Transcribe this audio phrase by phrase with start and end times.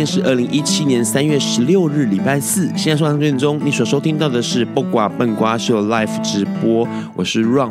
[0.00, 2.66] 天是二零一七年三月十六日，礼拜四。
[2.74, 7.70] 现在收看九点钟，你所收听到的是不瓜笨瓜秀 Live 直播，我是 Ron。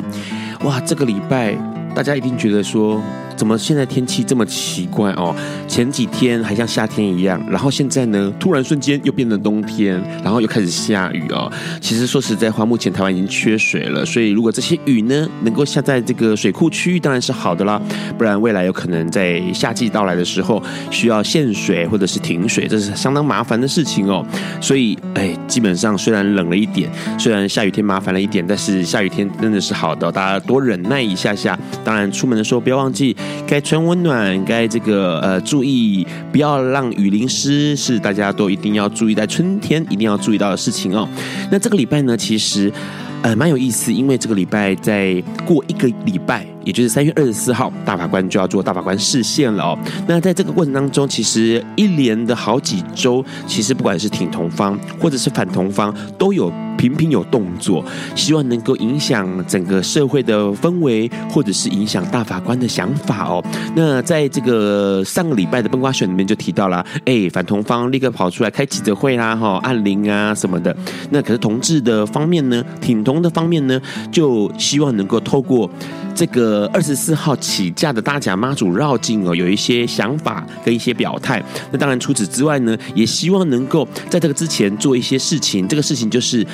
[0.64, 1.58] 哇，这个礼拜
[1.96, 3.02] 大家一定觉得说。
[3.36, 5.34] 怎么现在天气这么奇怪哦？
[5.70, 11.50] 前几天还像夏天一样，然后现在呢，突然瞬间又变成冬天，然后又开始下雨哦。
[11.80, 17.80] 其实说实在话，目前台湾已经缺水了，所以如果这些雨呢能够下在这个水库区域，当然是好的啦。
[18.18, 24.26] 不然未来有可能在夏季到来的时候需要限水或者是停水，这是相当麻烦的事情哦。
[24.60, 26.90] 所以哎，基本上虽然冷了一点，
[27.20, 31.58] 虽然下雨天麻烦了一点，但是下雨天真的是好的，大家多忍耐一下下。
[31.84, 33.16] 当然出门的时候不要忘记。
[33.48, 41.06] 该穿温暖，该这个呃住注意，不要让雨淋湿，是大家都一定要注意，在春天一定要注意到的事情哦。
[41.52, 42.72] 那这个礼拜呢，其实
[43.22, 46.46] 呃蛮有意思，因为这个礼拜再过一个礼拜。
[46.64, 49.80] 也就是三月二十四号，大法官就要做大法官释宪了哦。
[50.08, 57.84] 那在这个过程当中，其实一连的好几周，其实不管是挺同方或者是反同方，都有频频有动作，
[58.16, 63.44] 希望能够影响整个社会的氛围，或者是影响大法官的想法哦。
[63.76, 70.74] 那在这个上个礼拜的崩瓜选里面就提到了，哎，反同方立刻跑出来开记者会啦，哈，按铃啊什么的。
[71.10, 75.70] 那可是同志的方面呢，挺同的方面呢，就希望能够透过。
[76.20, 81.42] 这个二十四号起驾的大甲妈祖绕境哦，有一些想法跟一些表态。
[81.72, 85.66] 那当然除此之外呢，也希望能够在这个之前做一些事情。
[85.66, 86.46] 这个事情就是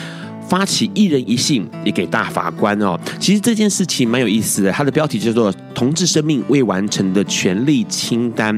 [0.48, 2.96] 发起一人一信，也给大法官哦。
[3.20, 8.56] 其实这件事情蛮有意思的，它的标题叫做《同志生命未完成的权利清单》。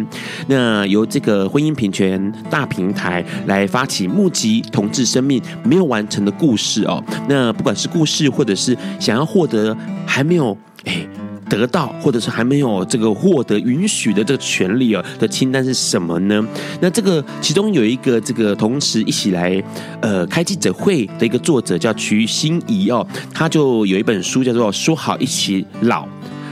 [0.47, 7.01] 那由这个婚姻平权大平台来发起募集同志生命没有完成的故事哦。
[7.29, 9.74] 那不管是故事，或者是想要获得
[10.06, 10.57] 还没有。
[10.87, 11.05] 哎，
[11.49, 16.41] 得到或者是还没有这个获得允许的这个权利哦的清单是什么呢？
[16.81, 19.61] 那这个其中有一个这个同时一起来
[20.01, 26.03] 呃开记者会的一个作者叫徐欣怡哦，他就有一本书叫做《说好一起老》。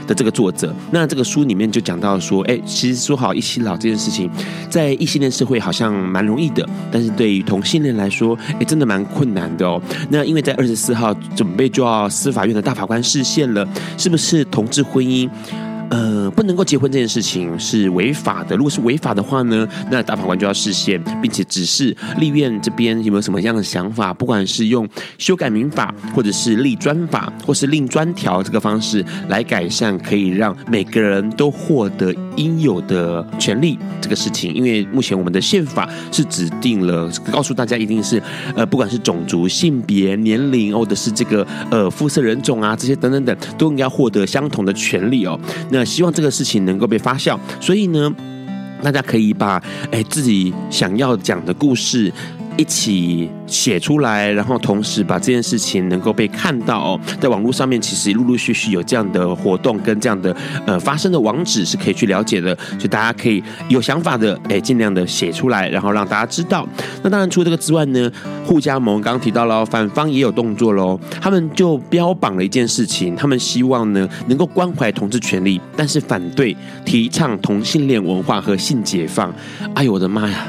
[0.06, 4.30] 的这个作者，那这个书里面就讲到说，哎，其实说好一起老这件事情，
[4.70, 9.80] 在异性恋社会好像蛮容易的，但是对于同性恋来说，哎，真的蛮困难的哦。
[10.08, 13.66] 那因为在二十四号准备就要司法院的大法官视线了，
[13.98, 15.28] 是不是同志婚姻？
[15.90, 18.56] 呃，不能够结婚这件事情是违法的。
[18.56, 24.88] 如果是违法的话呢，那大法官就要释宪，并且指示立院这边有没有什么样的想法，不管是用
[25.18, 34.52] 修改民法，或者是立专法，或是另专条这个方式来改善，可以让每个人都获得应有的权利这个事情。
[34.52, 38.20] 因为目前我们的宪法是指定了，告诉大家一定是
[38.56, 45.38] 呃，不管是种族、性别、年龄，或者是这个呃肤色、人种啊这些等等等，都应该获得相同的权利哦。
[45.76, 48.10] 那希望这个事情能够被发酵，所以呢，
[48.82, 52.10] 大家可以把哎自己想要讲的故事。
[52.56, 60.34] 一起写出来，然后同时把这件事情能够被看到哦，在网络上面其实陆陆续续有这样的活动跟这样的
[60.66, 66.66] 呃发生的网址是可以去了解的，所以大家可以有想法的哎尽量的写出来，然后让大家知道。
[67.02, 68.10] 那当然除了这个之外呢，
[68.44, 79.32] 护家盟刚刚提到了反方也有动作喽，他们就标榜了一件事情，他们希望呢能够关怀同志权利，但是反对提倡同性恋文化和性解放。
[79.74, 80.46] 哎呦我的妈呀！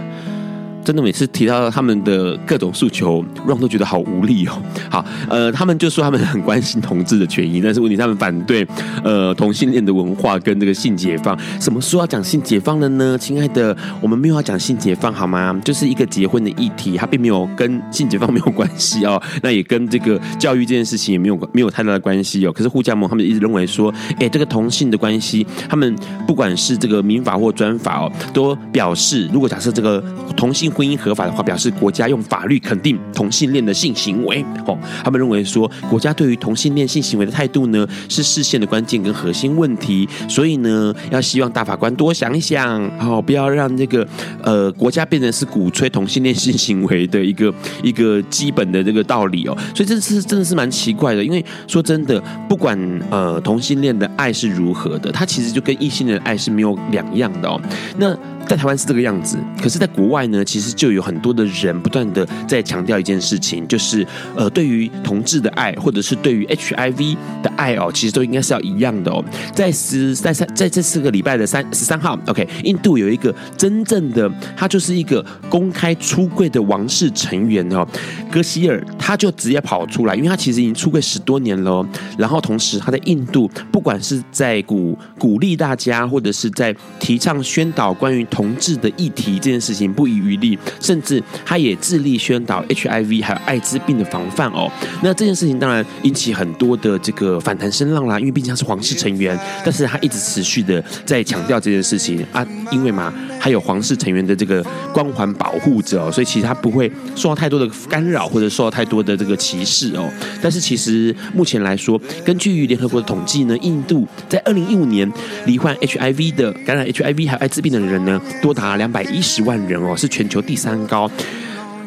[0.87, 4.53] 真的每次提到他们的各种诉求，让都觉得好无力哦。
[4.89, 8.65] 好，呃，他们就说他们很关心同志的权益，但是问题他们反对
[9.03, 11.37] 呃同性恋的文化跟这个性解放。
[11.59, 13.17] 什么时候要讲性解放了呢？
[13.19, 15.59] 亲爱的，我们没有要讲性解放好吗？
[15.61, 19.21] 就是一个结婚的议题，它并没有跟性解放没有关系哦。
[19.43, 22.53] 那也跟这个教育这件事情也没有没有太大的关系哦。
[22.53, 25.93] 可是护家盟他们一直认为说，哎，这个同性的关系，他们
[26.25, 30.01] 不管是这个民法或专法哦，都表示如果假设这个
[30.37, 30.71] 同性。
[30.77, 34.45] 婚姻合法的话，表示国家用法律肯定同性恋的性行为。
[34.67, 40.07] 哦，他们认为说，国家对于同性恋性行为的态度呢，是视线的关键跟核心问题。
[40.29, 44.07] 所以呢，要希望大法官多想一想，哦，不要让这个
[44.43, 47.51] 呃国家变成是鼓吹同性恋性行为的一个
[47.81, 49.57] 一个基本的这个道理哦。
[49.73, 52.77] 所以这是真的是蛮奇怪的，因为说真的，不管
[53.09, 57.59] 呃同性恋的爱是如何的，它其实就跟异性的爱是没有两样的哦。
[57.97, 58.15] 那
[58.47, 69.23] 在台湾是这个样子，可是，在国外呢，其实就有很多的人不断的在强调一件事情，就是呃，对于同志的爱，或者是对于 HIV 的爱哦，其实都应该是要一样的哦。
[69.53, 77.85] 在十在三在这四个礼拜的三十三号，OK，印度有一个真正的，他就是一个公开出柜的王室成员哦，
[78.31, 81.85] 戈希尔，他就直接跑出来，因为他其实已经出柜十多年了，
[82.17, 94.71] 然后同时他在印度，不管是在鼓鼓励大家，或者是在提倡宣导关于同志的议题这件事情不遗余力，甚至他也致力宣导 HIV 还有艾滋病的防范哦。
[95.01, 99.35] 那这件事情当然引起很多的这个反弹声浪啦，因为毕竟他是皇室成员，
[99.65, 104.63] 但是他一直持续的在强调这件事情啊，因为嘛，还有皇室成员的这个
[104.93, 110.07] 光环保护着哦，所以其实他不会受到太多的干扰或者受到太多的这个歧视哦。
[110.43, 115.11] 但是其实目前来说，根据联合国的统计呢，印度在二零一五年
[115.47, 118.21] 罹患 HIV 的感染 HIV 还有艾滋病的人呢。
[118.41, 121.09] 多达两百一十万人哦，是全球第三高。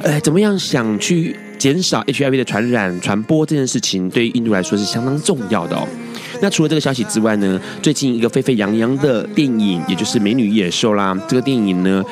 [0.02, 5.86] 哎，怎么样想去减少 HIV 的传染传播这件事情，对于印度来说是相当重要的哦。
[6.40, 12.02] 那除了这个消息之外呢，最近一个沸沸扬扬的电影，也就是《美女野兽》啦，这个电影呢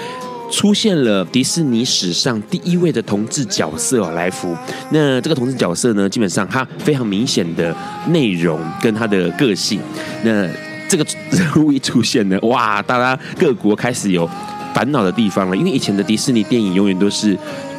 [0.51, 4.55] 出现了迪士尼史上第一位的同志角色，来福。
[4.91, 7.75] 那这个同志角色呢，基本上他非常明显的
[8.09, 9.81] 内容跟他的个性，
[10.23, 10.47] 那。
[10.89, 12.81] 这个人物一出现呢，哇！
[12.83, 14.29] 大家各国开始有
[14.75, 17.37] 烦恼的地方了，因为以前的迪士尼电影永远都是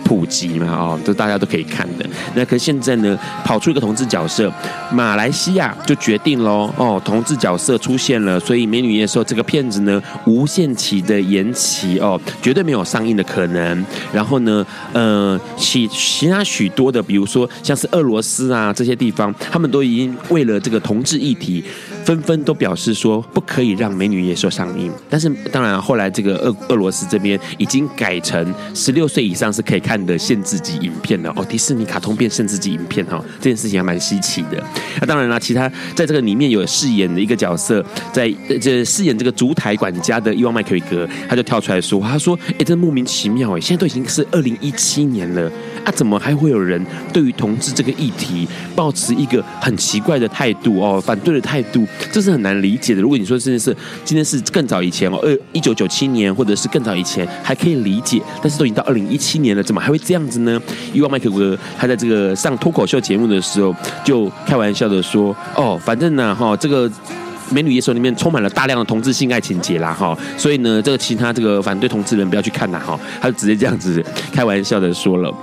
[0.10, 2.04] 普及嘛，哦，都大家都可以看的。
[2.34, 3.16] 那可现在呢，
[3.46, 4.52] 跑出一个同志角色，
[4.92, 13.86] 马来西亚就决定喽，哦，同志角色出现了，所以《美女野兽》这个片子呢，无限期的延期哦，绝对没有上映的可能。
[14.12, 21.64] 然后呢，呃，其其他许多的，比如说像是俄罗斯啊这些地方，他们都已经为了这个同志议题。
[22.06, 34.64] 纷纷都表示说不可以让《美女野兽》上映，但是当然后来这个俄俄罗斯这边已经改成十六岁以上是可以看的限制级影片了哦，迪士尼卡通片限制级影片哈，这件事情还蛮稀奇的。
[35.02, 38.30] 那当然啦，其他在这个里面有饰演的一个角色，在
[38.62, 45.52] 这饰演这个烛台管家的伊万麦克维格，他就跳出来说，他说：“哎，这莫名其妙哎，现在都已经是二零一七年了。”
[45.90, 46.80] 啊，怎么还会有人
[47.12, 53.02] 对于同志这个议题抱持一个很奇怪的态度哦，反对的态度，这是很难理解的。
[53.02, 53.76] 如果你说真的是
[54.06, 60.62] 今天是更早以前哦，二一九九七年或者是更早以前还可以理解，但是都已经到二零一七年了，怎么还会这样子呢？
[60.94, 66.88] 伊万麦克哥他在这个上脱口秀节目的时候就开玩笑的说：“哦，反正呢，哈，这个。”
[67.52, 75.34] 《美女野手》里面充满了大量的同志性爱情节啦，哈，所以呢，这个其他这个反对同志人不要去看啦，哈，他就直接这样子开玩笑的说了，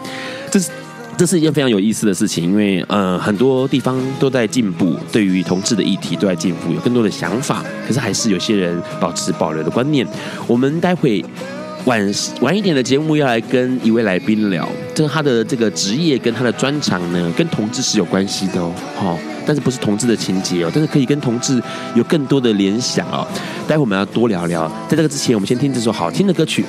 [0.50, 0.70] 这是
[1.16, 10.06] 这是一件非常有意思的事情，因为呃很多地方都在进步，对于同志的议题都在进步，有更多的想法，可是还是有些人保持保留的观念。
[10.46, 11.24] 我们待会
[11.86, 19.16] 晚晚一点的节目要来跟一位来宾聊，这他的这个职业跟他的专长呢，跟同志是有关系的哦，哈。
[19.46, 21.62] 但是不是同志的情节哦，但是可以跟同志
[21.94, 23.24] 有更多的联想哦。
[23.68, 24.66] 待会我们要多聊聊。
[24.88, 26.64] 在这个之前，我们先听这首好听的歌曲。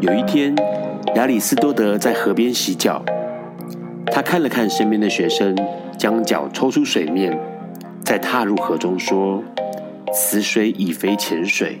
[0.00, 0.52] 有一天，
[1.14, 3.00] 亚里斯多德在河边洗脚，
[4.06, 5.56] 他看了看身边的学生，
[5.96, 7.38] 将脚抽出水面，
[8.02, 9.40] 再踏入河中，说
[10.12, 11.80] ：“此水已非浅水。”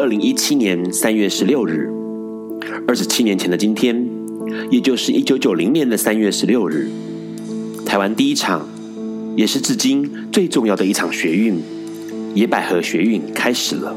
[0.00, 1.86] 二零一七年三月十六日，
[2.88, 4.08] 二十七年前的今天，
[4.70, 6.88] 也就是一九九零年的三月十六日。
[7.84, 8.66] 台湾第一场，
[9.36, 11.60] 也是至今最重要的一场学运——
[12.34, 13.94] 野百合学运开始了。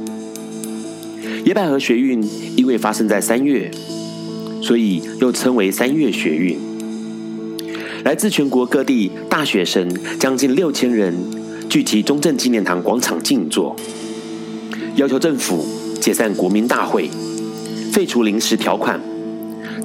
[1.45, 2.21] 野百合学运
[2.57, 3.71] 因为发生在三月，
[4.61, 6.57] 所以又称为三月学运。
[8.03, 11.15] 来自全国各地大学生将近六千人
[11.69, 13.73] 聚集中正纪念堂广场静坐，
[14.97, 15.65] 要求政府
[16.03, 17.09] 解散国民大会，
[17.93, 18.99] 废除临时条款、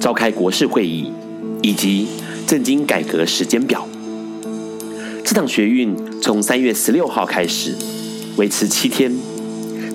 [0.01, 1.13] 召开国事会议
[1.61, 2.07] 以及
[2.45, 3.87] 政经改革时间表。
[5.23, 7.73] 这场学运从三月十六号开始，
[8.35, 9.15] 维持七天，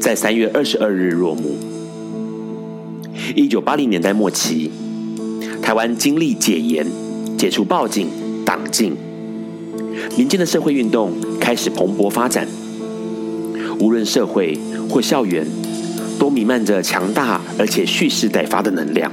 [0.00, 1.58] 在三月二十二日落幕。
[3.36, 4.70] 一九八零年代末期，
[5.60, 6.86] 台湾经历解严、
[7.36, 8.08] 解除报警、
[8.46, 8.96] 党禁，
[10.16, 12.48] 民间的社会运动开始蓬勃发展。
[13.78, 15.46] 无论社会或校园，
[16.18, 19.10] 都弥漫着强大而且蓄势待发的能量。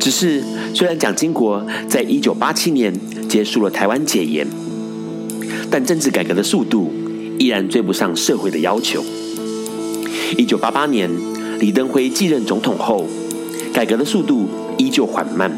[0.00, 0.42] 只是，
[0.74, 2.92] 虽然蒋经国在一九八七年
[3.28, 4.46] 结束了台湾解严，
[5.70, 6.92] 但政治改革的速度
[7.38, 9.04] 依然追不上社会的要求。
[10.36, 11.10] 一九八八年，
[11.60, 13.06] 李登辉继任总统后，
[13.72, 15.52] 改革的速度依旧缓慢，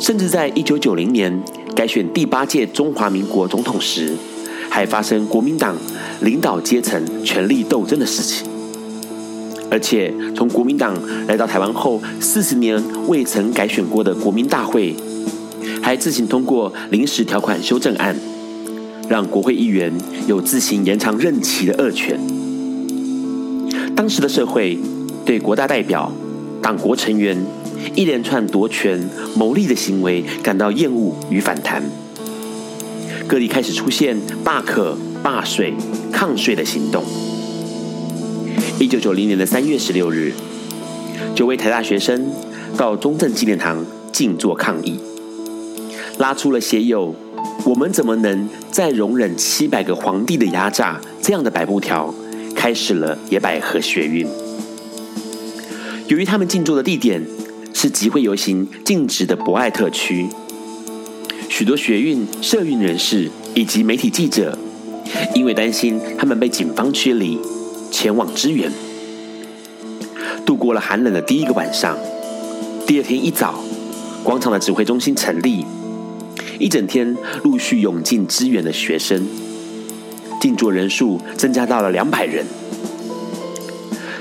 [0.00, 1.42] 甚至在一九九零年
[1.74, 4.14] 改选第八届中华民国总统时，
[4.70, 5.76] 还发生国民党
[6.22, 8.46] 领导阶层权力斗争的事情。
[9.70, 10.96] 而且，从国民党
[11.26, 14.96] 来到台湾后，四十年未曾改选过的国民大会，
[15.82, 18.16] 还自行通过临时条款修正案，
[19.08, 19.92] 让国会议员
[20.26, 22.18] 有自行延长任期的恶权。
[23.94, 24.78] 当时的社会
[25.24, 26.10] 对国大代表、
[26.60, 27.36] 党国成员
[27.94, 29.00] 一连串夺权
[29.36, 31.82] 谋利的行为感到厌恶与反弹，
[33.30, 35.72] 各地开始出现罢课、罢税、
[36.12, 37.04] 抗税的行动。
[38.80, 40.32] 一九九零年的三月十六日，
[41.32, 42.28] 九位台大学生
[42.76, 44.98] 到中正纪念堂静坐抗议，
[46.18, 47.14] 拉出了写有
[47.64, 52.12] “我们怎么能再容忍七百个皇帝的压榨”这样的白布条，
[52.56, 54.26] 开始了野百合学运。
[56.08, 57.24] 由于他们静坐的地点
[57.72, 60.26] 是集会游行禁止的博爱特区，
[61.50, 64.56] 许多学运社运人士以及媒体记者，
[65.34, 67.38] 因为担心他们被警方驱离。
[67.90, 68.70] 前往支援，
[70.46, 71.98] 度过了寒冷的第一个晚上。
[72.86, 73.64] 第二天一早，
[74.22, 75.66] 广场的指挥中心成立，
[76.60, 79.26] 一整天陆续涌进支援的学生，
[80.40, 82.46] 静坐人数增加到了两百人。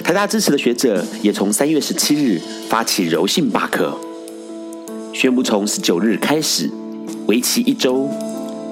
[0.03, 3.95] 台大支持的学者也从三月十七日发起柔性罢课，
[5.13, 6.71] 宣布从十九日开始，
[7.29, 8.09] 为期一周，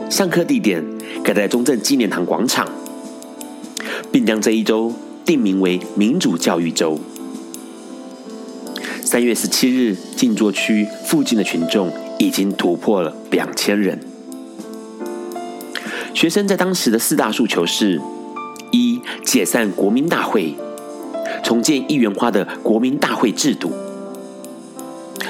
[0.09, 0.83] 上课地点
[1.23, 2.67] 改在中正纪念堂广场。
[4.11, 4.91] 并将这一周
[5.23, 6.99] 定名为民主教育周。
[9.03, 13.99] 三月十七日，静坐区附近的群众已经突破了两千人。
[16.15, 18.01] 学生在当时的四大诉求是：
[18.71, 20.55] 一、解散国民大会，
[21.43, 23.69] 重建一元化的国民大会制度；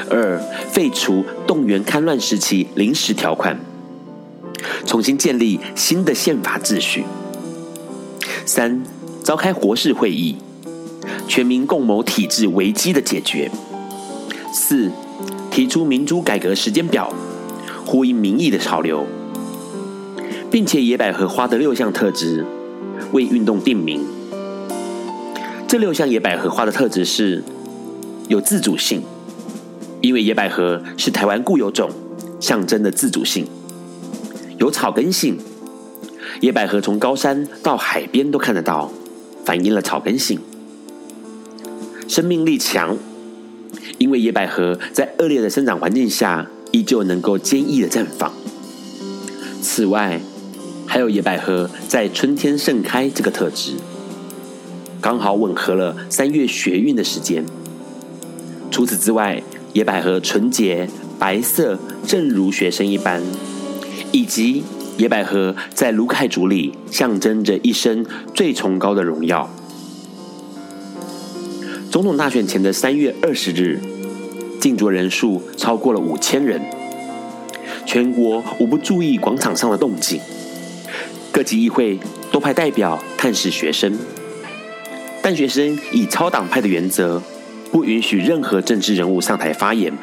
[0.10, 0.40] 二、
[0.72, 3.60] 废除动员戡乱时期临时条款，
[4.86, 7.04] 重新建立新的宪法秩序。
[8.46, 8.82] 三、
[9.24, 10.38] 召开国事会议，
[11.28, 13.52] 全民共谋体制危机的解决。
[14.54, 14.92] 四、
[15.52, 17.14] 提出民主改革时间表，
[17.86, 19.06] 呼应民意的潮流，
[20.50, 22.46] 并且野百合花的六项特质
[23.12, 24.06] 为运动定名。
[25.68, 27.44] 这六项野百合花的特质是：
[28.30, 29.04] 有自主性，
[30.02, 31.90] 因为野百合是台湾固有种，
[32.40, 33.46] 象征的自主性；
[34.60, 35.38] 有草根性。
[36.42, 38.92] 野百合从高山到海边都看得到，
[39.44, 40.40] 反映了草根性。
[42.08, 42.96] 生命力强，
[43.98, 48.32] 因为野百合在恶劣的生长环境下，依旧能够坚毅的绽放。
[49.62, 50.22] 此外，
[50.86, 53.74] 还有野百合在春天盛开这个特质，
[55.02, 57.44] 刚好吻合了三月学运的时间。
[58.70, 59.42] 除此之外，
[59.78, 63.22] 野百合纯洁白色，正如学生一般，
[64.12, 64.64] 以及。
[64.98, 68.04] 野百合在鲁凯族里象征着一生
[68.34, 69.48] 最崇高的荣耀。
[71.92, 73.80] 总统大选前的三月二十日，
[74.60, 76.60] 静坐人数超过了五千人，
[77.86, 80.20] 全国无不注意广场上的动静。
[81.32, 82.00] 各级议会
[82.32, 83.96] 都派代表探视学生，
[85.22, 87.22] 但学生以超党派的原则，
[87.72, 89.94] 不允许任何政治人物上台发言。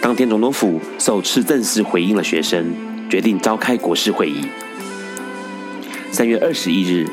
[0.00, 2.74] 当天总统府首次正式回应了学生。
[3.10, 4.40] 决定召开国事会议。
[6.10, 7.06] 三月二十一日，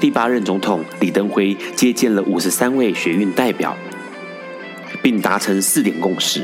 [0.00, 3.76] 第八任总统李登辉接见了五十三位学运代表，
[5.02, 6.42] 并达成四点共识。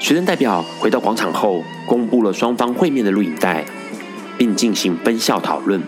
[0.00, 3.64] 学生代表回到广场后，公布了双方会面的录影带，
[4.36, 5.80] 并进行分校讨论。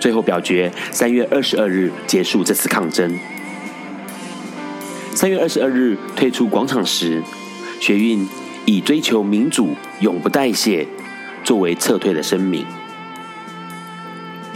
[0.00, 3.18] 最后表决，三月二十二日结束这次抗争。
[5.14, 7.22] 三月二十二日退出广场时，
[7.80, 8.26] 学运。
[8.70, 10.86] 以追求民主永不代谢
[11.42, 12.66] 作为撤退的声明。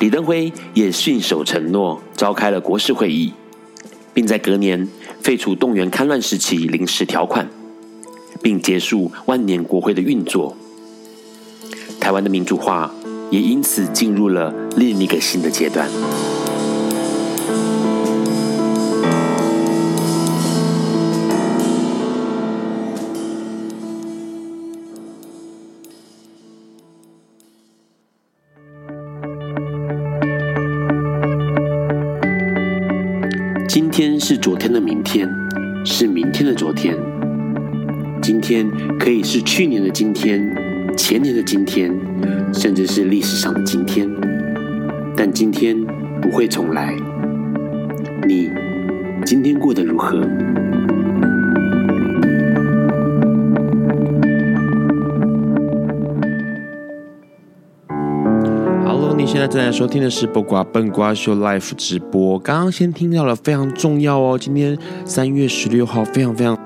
[0.00, 3.32] 李登辉也信守承诺，召开了国事会议，
[4.12, 4.86] 并在隔年
[5.22, 7.48] 废除动员戡乱时期临时条款，
[8.42, 10.54] 并结束万年国会的运作。
[11.98, 12.94] 台湾的民主化
[13.30, 15.88] 也因此进入了另一个新的阶段。
[33.68, 35.28] 今天是昨天的明天，
[35.84, 36.96] 是明天的昨天。
[38.22, 40.40] 今天可以是去年的今天，
[40.96, 41.90] 前年的今天，
[42.52, 44.31] 甚至是历史上的今天。
[45.16, 45.76] 但今天
[46.20, 46.96] 不会重来。
[48.26, 48.50] 你
[49.24, 50.20] 今天过得如何
[58.84, 59.26] ？Hello，你？
[59.26, 62.38] 现在正在收听的是《不瓜笨瓜秀》Live 直播。
[62.38, 66.56] 刚刚先听到了非常重要哦，今天三月十六号非常非常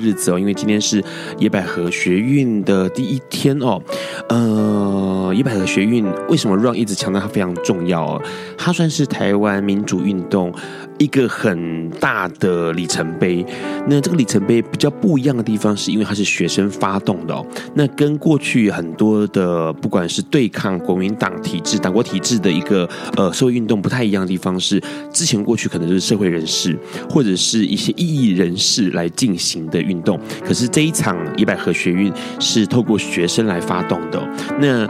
[0.00, 1.02] 日子哦，因为今天是
[1.38, 3.80] 野百合学运的第一天哦。
[4.28, 8.22] 呃，野百合学运为什么 Ron 一直强调它非常重要哦？
[8.56, 10.52] 它算是台湾民主运动
[10.98, 13.44] 一个很大的里程碑。
[13.86, 17.46] 那这个里程碑比较不一样的地方，是因为它是学生发动的。
[17.74, 26.76] 那跟过去很多的不管是对抗国民党体制、党国体制的一个呃社会运动不太一样的地方是，之前过去可能就是社会人士
[27.08, 34.20] 或者是一些异议人士来进行的运动，可是这一场野百合学运是透过学生来发动的。
[34.60, 34.86] 那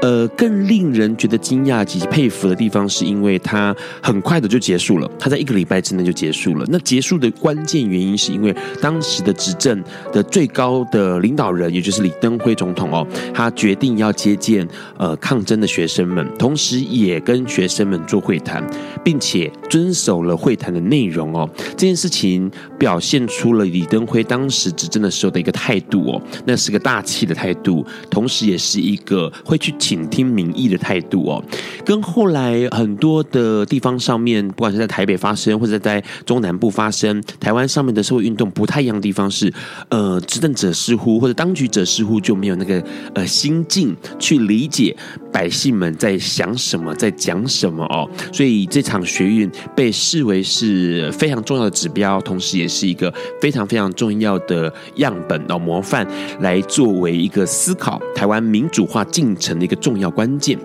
[0.00, 6.64] 呃，更令人觉得惊讶及佩服的地方，是因为它很快的就结束了，它在一个礼拜之内就结束了。
[6.68, 18.64] 那结束的关键原因，是因为当时的执政的最高的领导人，也就是李登辉总统哦，他决定要接见呃抗争的学生们，同时也跟学生们做会谈，
[19.02, 21.48] 并且遵守了会谈的内容哦。
[21.70, 29.74] 这件事情表现出了李登辉当时执政的时候的一个态度哦，那是个大气的态度，同时也是一个会去。
[29.88, 31.42] 倾听民意的态度哦，
[31.82, 39.50] 跟后来很多的地方上面，不管是在台北发生，或者在中南部发生，台湾上面的社会运动不太一样的地方是，
[39.88, 44.94] 呃，执政者似乎或者当局者似乎就没有那个呃心境去理解
[45.32, 56.06] 百姓们在想什么，在讲什么哦，所以这场学运被视为是非常重要的指标，同时也是一个非常非常重要的样本哦模范，
[56.40, 59.78] 来作为一个思考台湾民主化进程的一个。
[59.78, 60.58] 重要关键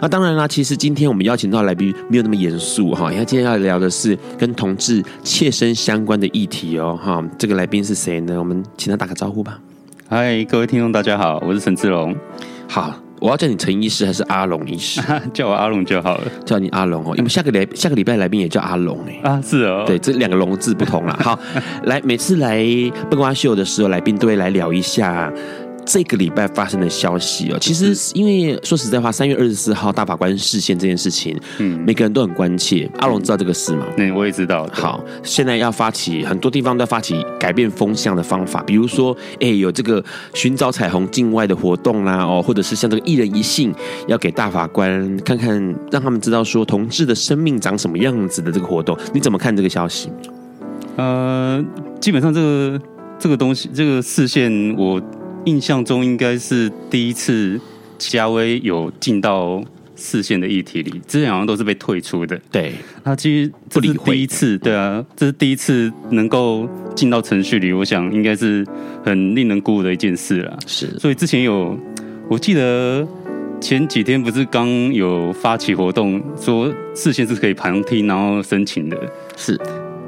[0.00, 7.24] 啊，当然啦，其实今天我们邀请到来宾没有那么严肃哈，因为今天要聊的是跟同志切身相关的议题哦哈。
[7.38, 8.36] 这个来宾是谁呢？
[8.36, 9.58] 我们请他打个招呼吧。
[10.08, 12.14] 嗨，各位听众，大家好，我是陈志龙。
[12.68, 15.00] 好，我要叫你陈医师还是阿龙医师？
[15.32, 16.24] 叫我阿龙就好了。
[16.44, 21.18] 叫你阿龙哦，因为下个礼下个礼拜来宾也叫阿龙哎 啊，是哦，对，这两个龙字不同了。
[21.22, 21.38] 好，
[21.84, 22.64] 来，每次来
[23.10, 25.32] 笨瓜秀的时候，来宾都会来聊一下。
[25.86, 32.90] 这个礼拜发生的消息哦，其实因为说实在话，三月二十四号大法官视线这件事情，嗯，每个人都很关切。
[32.98, 33.86] 阿龙知道这个事吗？
[33.96, 34.68] 嗯，我也知道。
[34.72, 43.72] 好，现在要发起很多地方都要发起改变风向的方法，比如说，哎，有这个寻找彩虹境外的活动啦，哦，或者是像这个一人一信，
[44.08, 45.56] 要给大法官看看，
[45.92, 50.10] 让他们知道说同志的生命长什么样子的这个活动，你怎么看这个消息？
[50.96, 51.64] 呃，
[52.00, 52.80] 基本上这个
[53.20, 55.00] 这个东西，这个视线我。
[55.46, 57.58] 印象中应该是第一次
[57.98, 59.62] 嘉威有进到
[59.94, 62.38] 视线的议题里，之前好像都是被退出的。
[62.50, 68.66] 对，他其实这是第一次，对啊，这是第一次能够进到程序里，我想应该是
[69.04, 70.58] 很令人鼓舞的一件事了。
[70.66, 71.78] 是，所以之前有，
[72.28, 73.06] 我记得
[73.60, 78.98] 前几天不是刚有发起活动，说释宪是可以旁听然后申请的，
[79.36, 79.58] 是。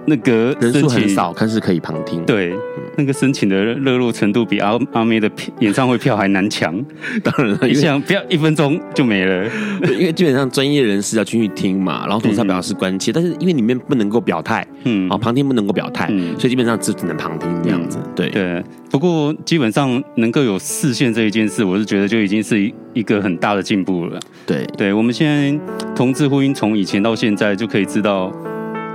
[0.04, 2.24] 那个人数很少，但是可以旁听。
[2.24, 2.54] 对，
[2.98, 5.30] 那个申请的热络程度比阿阿妹的
[5.60, 6.74] 演唱会票还难抢。
[7.22, 9.48] 当然了，你想不要一分钟就没了，
[9.88, 17.98] 因为基本上专业人士要进去听嘛，然后同时表示关切，嗯、但是因为里面不能够表态，嗯，啊，旁听不能够表态，嗯，所以基本上只只能旁听这样子。
[18.02, 22.60] 嗯、对对，不过基本上能够有视线这一件事，我是觉得就已经是
[22.94, 24.18] 一个很大的进步了。
[24.44, 25.56] 对对，我们现在
[25.94, 28.32] 同志婚姻从以前到现在就可以知道。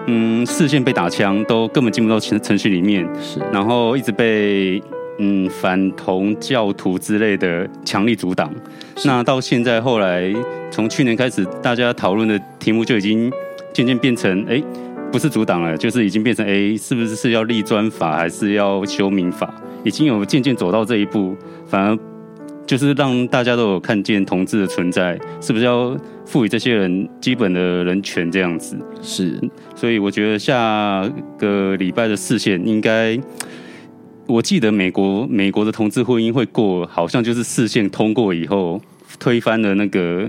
[0.07, 4.81] 嗯，视线被打枪，都根本进不到程程序里面，是，然后一直被
[5.19, 8.53] 嗯反同教徒之类的强力阻挡。
[9.05, 10.33] 那到现在后来，
[10.69, 13.31] 从去年开始，大家讨论的题目就已经
[13.73, 14.61] 渐渐变成，哎，
[15.11, 19.53] 不是阻挡了，就是已经变成，哎，是不是是要立专法，还是要修民法？
[19.85, 21.35] 已经有渐渐走到这一步，
[21.65, 21.97] 反而。
[22.73, 28.75] 就是让大家都有看见同志的存在，是不是要赋予这些人基本的人权这样子？
[28.99, 29.39] 是，
[29.75, 31.07] 所以我觉得下
[31.37, 33.15] 个礼拜的视线应该，
[34.25, 38.81] 我记得美国美国的同志婚姻会过，好像就是视线通过以后
[39.19, 40.27] 推翻了那个。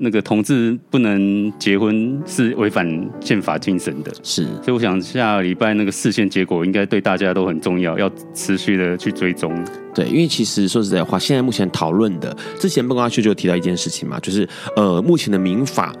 [0.00, 2.86] 那个同志不能结婚是违反
[3.20, 9.52] 宪法精神的，是，所以我想下礼拜那个视线结果应该对大家都很重要，要持续的去追踪。
[9.94, 15.92] 对，因为其实说实在话，现在目前讨论的，之前办公室就有提到一件事情嘛，就是呃，目前的民法。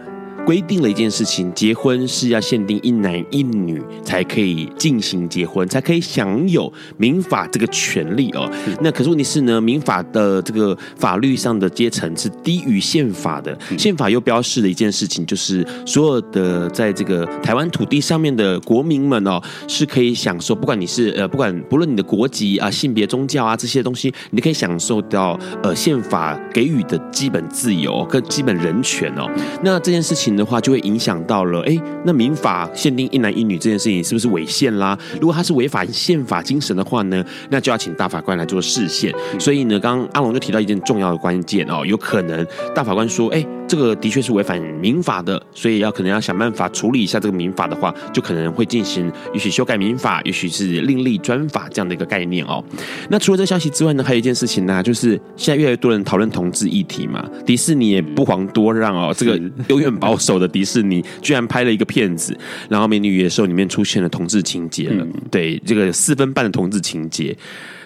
[0.48, 8.50] 规定了一件事情，结婚是要限定一男一女才可以进行结婚，才可以享有民法这个权利哦。
[8.80, 29.30] 那可是问题是呢，民法的这个法律上的阶层是低于宪法的，宪法又标示了一件事情，就是所有的在这个台湾土地上面的国民们哦，是可以享受，不管你是呃，不管不论你的国籍啊、性别、宗教啊这些东西，你可以享受到呃宪法给予的基本自由跟基本人权哦。
[29.62, 30.37] 那这件事情。
[30.38, 34.96] 的话就会影响到了，哎，那民法限定一男一女这件事情是不是违宪啦？
[35.20, 39.12] 如果他是违反宪法精神的话呢，那就要请大法官来做释宪。
[39.38, 52.64] 所以呢，刚刚阿龙就提到一件重要的关键哦，有可能大法官说，哎，这个的确是违反民法的，所以要可能要想办法处理一下这个民法的话，就可能会进行也许修改民法，也许是另立专法这样的一个概念哦。
[53.10, 60.38] 那除了这消息之外呢，还有一件事情呢，就是现在越来越多人讨论同志议题嘛，迪士尼也不遑多让哦，这个永远保守。
[60.38, 62.32] 的迪士尼居然拍了一个片子，
[62.68, 65.04] 然后《美女与野兽》里面出现了同志情节了。
[65.04, 67.36] 嗯、对，这个四分半的同志情节，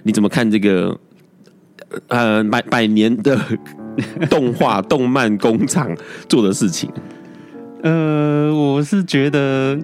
[0.03, 0.95] 你怎么看这个？
[2.09, 3.39] 呃，百百年的
[4.31, 5.95] 动画动漫工厂
[6.29, 6.91] 做的事情？
[7.83, 9.79] 呃，我是觉得，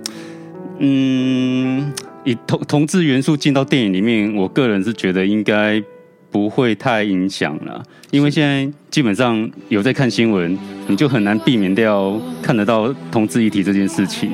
[0.78, 1.92] 嗯，
[2.24, 5.82] 以同同志元素进到电影里面，我个人是觉得应该。
[6.30, 14.32] 不会太影响了，因为现在基本上有在看新闻，你就很难避免掉看得到同志议题这件事情。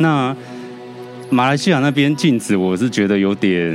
[0.00, 0.36] 那
[1.30, 3.74] 马来西亚那边禁止，我是觉得有点，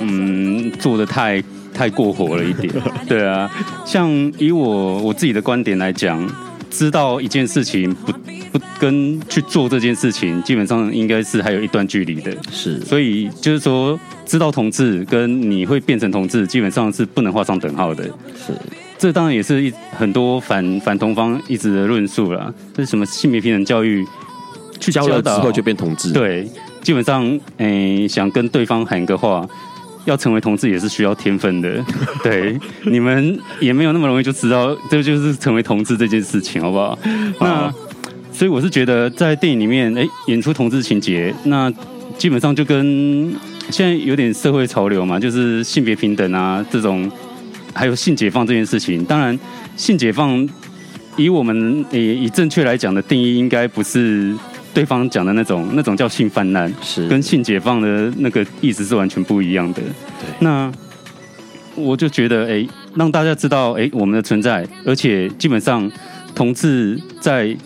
[0.00, 1.44] 嗯，做得太
[1.76, 2.72] 太过火了一点。
[3.06, 3.50] 对啊，
[3.84, 6.26] 像以我我自己的观点来讲，
[6.70, 8.12] 知道一件事情不
[8.52, 12.34] 不跟去做这件事情，基本上应该是还有一段距离的。
[12.50, 13.98] 是，所以就是说。
[14.26, 18.02] 知道同志跟你会变成同志，基本上是不能画上等号的。
[18.34, 18.52] 是，
[18.98, 22.52] 这当然也是一很多反反同方一直的论述啦。
[22.74, 24.04] 这是什么性别平等教育？
[24.80, 26.12] 去教了之后就变同志？
[26.12, 26.44] 对，
[26.82, 27.24] 基本上，
[27.58, 29.48] 诶、欸，想跟对方喊个话，
[30.06, 31.84] 要成为同志也是需要天分的。
[32.24, 36.98] 对，你们也没有那么容易就知道这就是成为同志这件事情，好不好？
[37.38, 37.70] 那
[38.32, 41.70] 所以我是觉得在电影里面，诶、欸，演出同志情节，那
[42.16, 43.34] 基本上就跟。
[43.68, 47.10] 现在有点社会潮流嘛，就是性别平等啊，这种
[47.74, 49.04] 还有性解放这件事情。
[49.04, 49.36] 当然，
[49.76, 50.48] 性解放
[51.16, 54.32] 以我们以以正确来讲的定义，应该不是
[54.76, 59.80] 对方讲的那种，那种叫性泛滥，是跟性解放的那个意思是完全不一样的。
[59.80, 60.70] 对，那
[61.74, 65.90] 我就觉得，哎，让大家知道，哎，我们的存在，而且基本上
[66.34, 67.56] 同志在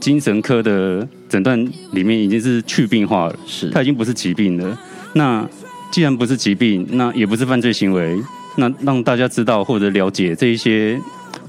[0.00, 4.78] 精神科的诊断里面已经是去病化了，是，它已经不是疾病了。
[5.12, 5.46] 那
[5.92, 8.18] 既然不是疾病，那也不是犯罪行为，
[8.56, 10.98] 那让大家知道或者了解这一些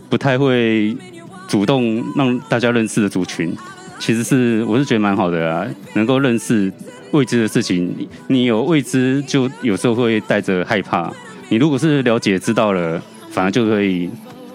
[0.09, 0.93] 不太会
[1.47, 3.55] 主动让大家认识的族群，
[3.99, 6.71] 其实是我是觉得蛮好的啊，能够认识
[7.11, 11.11] 未知的事情，你有未知就有时候会带着害怕，
[11.49, 14.09] 你如果是了解知道了，反而就可以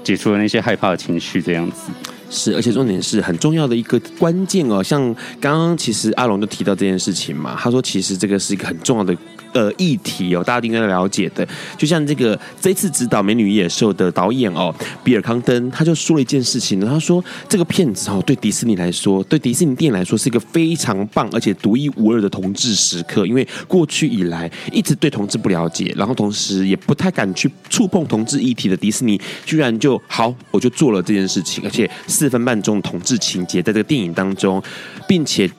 [0.04, 1.90] 解除了那些害怕的情绪，这样子。
[2.30, 4.82] 是，而且重点是很重要的一个关键哦。
[4.82, 5.02] 像
[5.38, 9.14] 刚刚其实阿龙就提到这件事情嘛，他说其实这个是一个很重要的
[9.52, 11.46] 呃议题哦，大家应该了解的。
[11.76, 31.88] 就像这个这次指导《美女与野兽》的导演哦，比尔康登，他就说了一件事情，他说这个片子哦，对迪士尼来说，对迪士尼电影来说是一个非常棒而且独一无二的同志时刻，因为过去以来一直对同志不了解，然后同时也不太敢去触碰同志议题的迪士尼，居然就好，我就做了这件事情，而且。
[32.06, 34.62] 四分半钟同志情节在这个电影当中，
[35.08, 35.50] 并且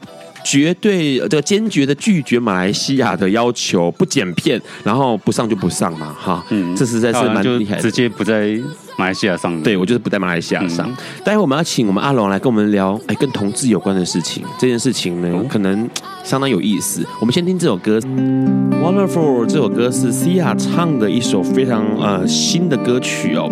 [0.44, 8.60] 绝对这个坚决的拒绝马来西亚的要求，不剪片，然后不上就不上嘛，哈，嗯，这实在是蛮厉害的，直接不在
[8.98, 9.60] 马来西亚上。
[9.62, 10.88] 对，我就是不在马来西亚上。
[10.90, 14.44] 嗯、待会我们要请我们阿龙来跟我们聊，哎，跟同志有关的事情。
[14.60, 15.90] 这件事情呢，哦、可能
[16.24, 17.06] 相当有意思。
[17.20, 17.98] 我们先听这首歌，
[18.82, 23.50] 《Wonderful》这首歌是 Sia 唱的一首非常呃新的歌曲哦。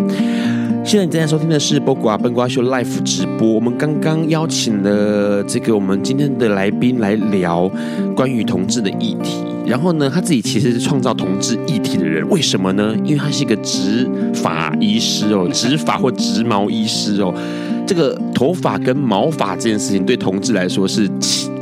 [0.84, 3.48] 现在你正在收听的是《播瓜笨瓜秀》Live 直播。
[3.48, 7.70] 我们刚刚邀请了这个我们今天的来宾来聊
[8.16, 9.44] 关于同志的议题。
[9.64, 12.94] 然后呢，他自己其实是创造同志议题的人，为什么呢？
[13.04, 17.32] 因为他是一个植发医师哦， 植发或植毛医师哦。
[17.86, 21.08] 这个头发跟毛发这件事情，对同志来说是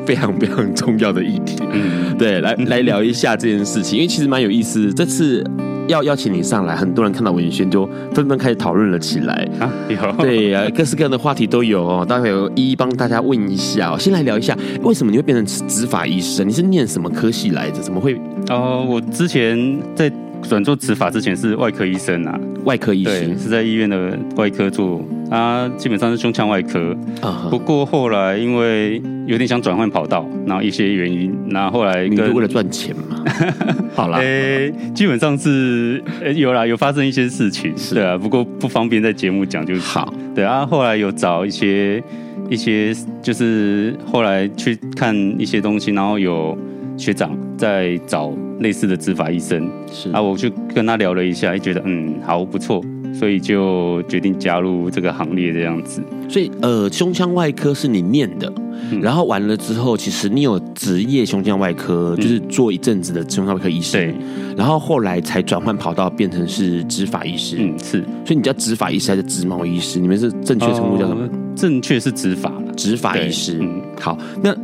[0.07, 1.57] 非常非常重要的议题。
[1.71, 4.91] 嗯，对，来来聊一下这件事情，因为其实蛮有意思。
[4.95, 5.45] 这次。
[5.91, 9.71] 要邀请你上来，很多人看到文轩就纷纷开始讨论了起来啊！
[9.89, 12.07] 有对啊，各式各样的话题都有哦。
[12.09, 13.99] 待会有一一帮大家问一下哦。
[13.99, 16.49] 先来聊一下，为什么你会变成执法医生？
[16.49, 17.83] 你是念什么科系来着？
[17.83, 18.15] 怎么会？
[18.49, 20.11] 哦、呃，我之前在。
[20.43, 25.01] 转做执法之前是外科医生啊，外科医生是在医院的外科做
[25.31, 26.97] 啊，基本上是胸腔外科。
[27.21, 27.51] Uh huh.
[27.51, 33.25] 不过后来因为有点想转换跑道，然后一些原因，然后后来你是为了赚钱嘛？
[33.95, 40.13] 好啦，欸、基本上是、欸、有啦，有发生一些事情，是对啊，不过不方便在节目讲，就是好。
[40.35, 42.03] 对啊，后来有找一些
[42.49, 46.57] 一些，就是后来去看一些东西，然后有
[46.97, 48.33] 学长在找。
[48.61, 56.03] 类似的执法医生是啊，我就跟他聊了一下，也觉得嗯好不错，所以就决定加入这个行列这样子。
[56.29, 58.53] 所以呃，胸腔外科是你念的，
[58.93, 67.57] 嗯、然后完了之后，其实你有职业胸腔外科，就是做一阵子的胸腔外科医生，对、嗯，然后后来才转换跑道变成是执法医师。
[67.59, 68.03] 嗯，是。
[68.25, 69.99] 所以你叫执法医师还是植毛医师？
[69.99, 71.23] 你们是正确称呼叫什么？
[71.23, 73.59] 呃、正确是植发，植发医师。
[73.61, 74.55] 嗯，好，那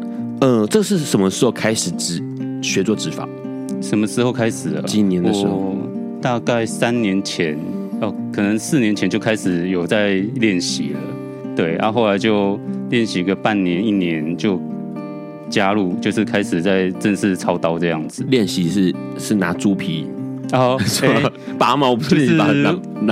[0.40, 2.22] 呃，这是什么时候开始执
[2.62, 3.28] 学做植发？
[3.80, 4.82] 什么时候开始的？
[4.82, 5.76] 几年的时候，
[6.20, 7.56] 大概三年前
[8.00, 11.00] 哦，可能四年前就开始有在练习了。
[11.54, 12.58] 对，然后后来就
[12.90, 14.60] 练习个半年一年，就
[15.48, 18.24] 加入，就是开始在正式操刀这样子。
[18.28, 20.06] 练习是是拿猪皮，
[20.52, 20.78] 然后
[21.58, 22.48] 拔毛，不是拔，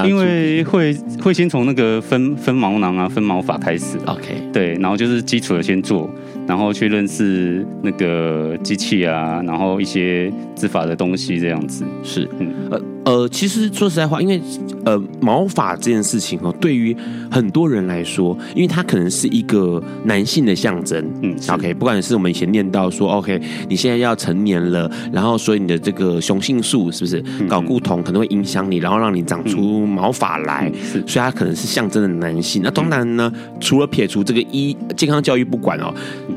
[0.06, 3.98] 因为会会先从那个分分毛囊啊、分毛发开始。
[4.06, 6.08] OK，对，然后就是基础的先做。
[6.46, 11.86] 然后去认识那个机器啊，然后一些植发的东西，这样子。
[12.02, 14.40] 是，嗯，呃呃，其实说实在话，因为
[14.84, 16.96] 呃毛发这件事情哦，对于
[17.30, 32.62] 很多人来说，因为它可能是一个男性的象征，嗯，OK，不管是我们以前念到说，OK，你现在要成年了，然后所以你的这个雄性素是不是睾固酮可能会影响你，然后让你长出毛发来，是，所以它可能是象征的男性。
[32.62, 35.94] 那当然呢，除了撇除这个一健康教育不管哦。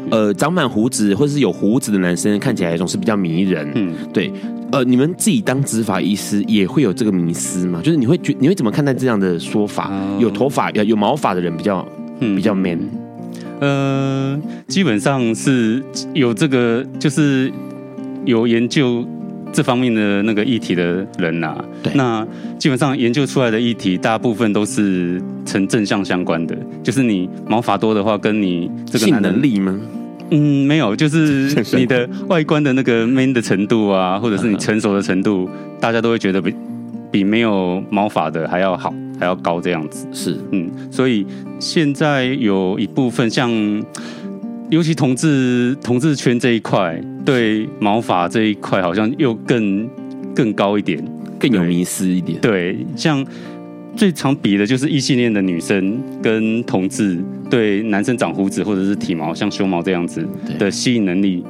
[0.10, 3.70] 呃，长满胡子或者是有胡子的男生看起来总是比较迷人。
[3.76, 4.32] 嗯，对。
[4.72, 7.82] 呃，你们自己当执法医师也会有这个迷思吗？
[7.84, 9.90] 就是你会觉你会怎么看待这样的说法？
[9.90, 11.88] 哦、有头发有有毛发的人比较
[12.20, 12.80] 比较 man。
[13.60, 15.82] 呃，基本上是
[16.14, 17.52] 有这个，就是
[18.26, 19.04] 有研究
[19.52, 21.66] 这方面的那个议题的人呐、啊。
[21.82, 21.94] 对。
[21.96, 22.28] 那
[22.60, 26.56] 基本上研究出来的议题，大部分都是呈正向相关的。
[26.84, 29.80] 就是你毛发多的话，跟你这个性能力吗？
[30.30, 36.54] 嗯，没有，就是 你的外观的那个 man 的程度啊，或者是你成熟的程度，大家都会觉得比
[37.12, 40.08] 比没有毛发的还要好，还要高这样子。
[40.12, 41.26] 是，嗯，所以
[41.60, 43.50] 现在有一部分像，
[44.70, 49.90] 尤其同志同志圈这一块，对毛发这一块好像又更
[50.36, 51.04] 更高一点，
[51.40, 52.40] 更有迷思一点。
[52.42, 53.26] 对，像。
[53.98, 57.18] 最常比的就是异性恋的女生跟同志
[57.50, 60.26] 对男生长胡子或者是体毛，像胸毛这样子
[60.60, 61.44] 的吸引能力。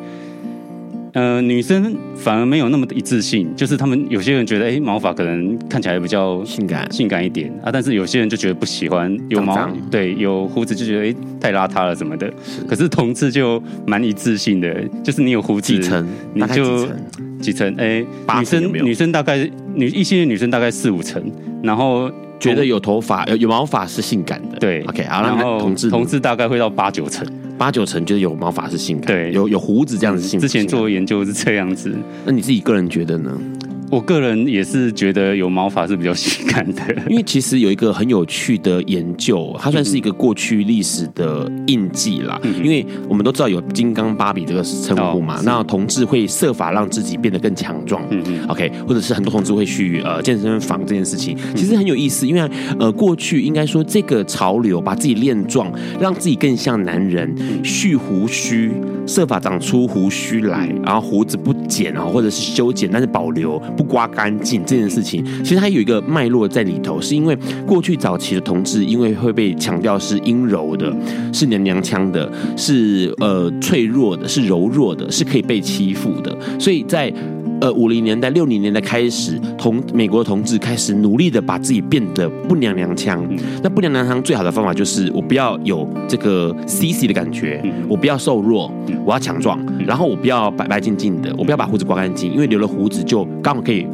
[1.14, 6.90] 呃，女生反而没有那么的一致性，就是他们有些人觉得，哎、欸，毛发可能看起来比较性感。
[6.92, 12.32] 性感一点啊，但是有些人就觉得不喜欢有毛，对，有胡子就觉得哎、欸、太邋遢了什么的。
[12.44, 12.62] 是。
[12.66, 16.08] 可是同志就蛮一致性的，就是你有胡子，几层？
[16.34, 16.88] 你就
[17.42, 18.08] 几层，哎、欸，
[18.38, 21.22] 女生女生大概女异性恋女生大概四五层，
[21.62, 22.10] 然后。
[22.40, 27.26] 觉得有头发、有有毛发是性感的，对，OK，好，然后同志同志大概会到八九成，
[27.58, 30.42] 八九成觉得有毛发是性感，对，有有胡子这样子性感。
[30.42, 31.96] 之前做研究是这样子，
[32.26, 33.32] 那你自己个人觉得呢？
[33.90, 42.38] 我个人也是觉得有毛发是比较性感的，因为其实有一个很有趣的研究，它算是一个过去历史的印记啦。
[42.44, 48.04] 嗯、因为我们都知道有“金刚芭比”这个称呼嘛，哦、那同志会设法让自己变得更强壮。
[48.10, 52.28] 嗯嗯，OK，或者是很多同志会去呃健身房这件事情，其实很有意思。
[52.28, 52.42] 因为
[52.78, 58.74] 呃过去应该说这个潮流，把自己练壮，让自己更像男人，蓄胡须，
[59.06, 63.58] 设法长出胡须来，然后胡子不剪啊，或者是修剪，但是保留。
[63.78, 70.94] 不刮干净这件事情，其实它有一个脉络在里头，是因为过去早期的同志，因为会被强调是阴柔的，
[71.34, 77.12] 是娘娘腔的，是呃脆弱的，是柔弱的，是可以被欺负的，所以在
[77.60, 83.26] 呃五零年代、六零年代开始，同美国的同志开始努力的把自己变得不娘娘腔。
[83.30, 88.72] 嗯、那不娘娘腔最好的方法就是我不要有这个 CC 的感觉，嗯、我不要瘦弱，
[89.06, 93.88] 我要强壮，嗯、然后我不要白白净净的，我不要把胡子刮干净，因为留了胡子就刚好可以。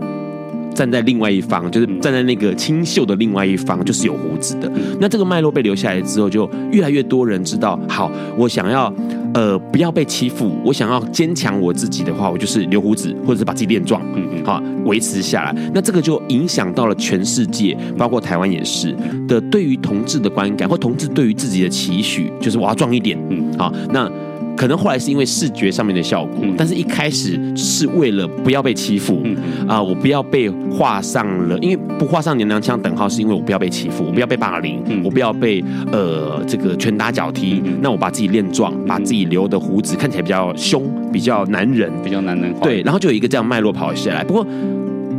[0.73, 4.67] 站在另外一方，就是站在那个清秀的另外一方，就是有胡子的。
[4.99, 7.80] 那这个脉络被留下来之后，就越来越多人知道。
[7.88, 8.91] 好，我想要
[9.33, 15.55] 呃不要被欺负，我想要坚强我自己的话，我就是留胡子，或者是把自己练壮，嗯嗯，好维持下来。
[15.73, 18.95] 那这个就影响到了全世界，包括台湾也是
[19.27, 24.09] 的，对于同志的观感或同志对于自己的期许，就是我要壮一点，嗯，好那。
[24.55, 29.21] 可能后来是因为视觉上面的效果，但是一开始是为了不要被欺负
[29.67, 44.23] 啊，我不要被画上了，因为不画上娘娘腔等号，是因为我不要被欺负，我不要被霸凌，我不要被呃这个拳打脚踢，那我把自己练壮，把自己留的胡子看起来比较凶，比较男人，比较男人化，对，然后就有一个这样脉络跑下来。
[44.23, 44.45] 不过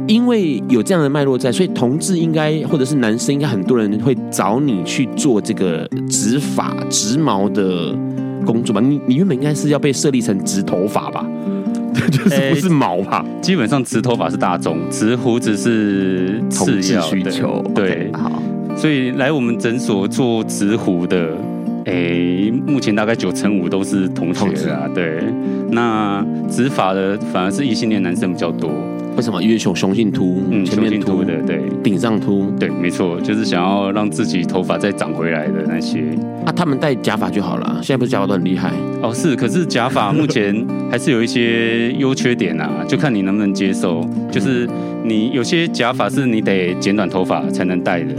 [0.06, 7.92] 因为有这样的脉络在，所以同志应该或者是男生应该很多人会找你去做这个植发植毛的。
[8.44, 11.26] 工作吧，你你原本应该是要被设立成直头发吧，
[12.10, 13.24] 就是不是毛吧？
[13.24, 17.64] 欸、基本上直头发是大众，直胡子是次要需求。
[17.74, 18.42] 对，okay, 好，
[18.76, 21.30] 所以来我们诊所做直胡的，
[21.86, 24.88] 诶、欸，目前大概九成五都是同学啊。
[24.94, 25.22] 对，
[25.70, 28.70] 那直发的反而是异性恋男生比较多。
[29.16, 29.42] 为什么？
[29.42, 36.04] 因为雄雄性秃，嗯，前面秃的，对，顶上秃，对，没错，就是想要让自己头发再长回来的那些。
[36.44, 37.78] 啊，他们戴假发就好了。
[37.82, 38.70] 现在不是假发都很厉害
[39.02, 39.12] 哦？
[39.14, 44.04] 是，可是假发目前还是有一些优缺点啊，就看你能不能接受。
[44.30, 44.68] 就是
[45.04, 48.14] 你有些假发是你得剪短头发才能戴的，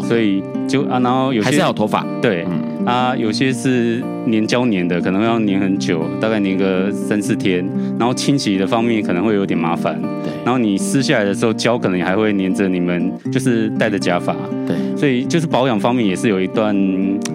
[0.00, 2.44] 好，所以就啊，然后有些还是要有头发，对。
[2.48, 7.62] 嗯啊，有些是粘胶粘的，可能要粘很久，大概粘个三四天。
[7.98, 10.00] 然后清洗的方面可能会有点麻烦。
[10.24, 10.32] 对。
[10.42, 14.34] 然后你撕下来的时候，胶可能也还会粘着你们，就是戴的假发。
[14.66, 14.74] 对。
[14.96, 16.74] 所以就是保养方面也是有一段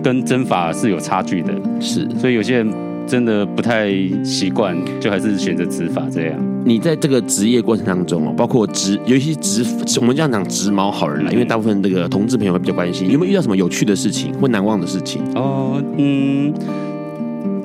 [0.02, 1.54] 跟真发是有差距的。
[1.80, 2.08] 是。
[2.18, 2.74] 所以有些人。
[3.06, 3.92] 真的不太
[4.24, 6.40] 习惯，就还是选择植发这样。
[6.66, 9.66] 你在这个职业过程当中哦，包括植，尤其植，
[10.00, 15.22] 我们这样讲植毛好人啦，因为大部分这个同志朋友会比较关心，有没有遇到什么有趣的事情或难忘的事情？
[15.36, 16.54] 哦，嗯，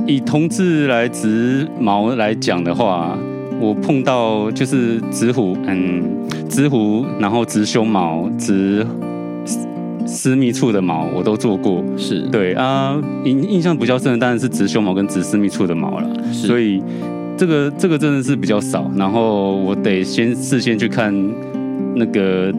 [0.06, 3.16] 以同志来植毛来讲的话，
[3.60, 6.04] 我碰到就是植胡，嗯，
[6.48, 8.86] 植胡，然后植胸毛，植。
[10.06, 16.82] 私密处的毛我都做过，是对啊，印印象比较深的当然是植胸毛跟植私密处的毛了，所以
[17.38, 21.14] 这个这个真的是比较少，然后我得先事先去看
[21.94, 22.52] 那个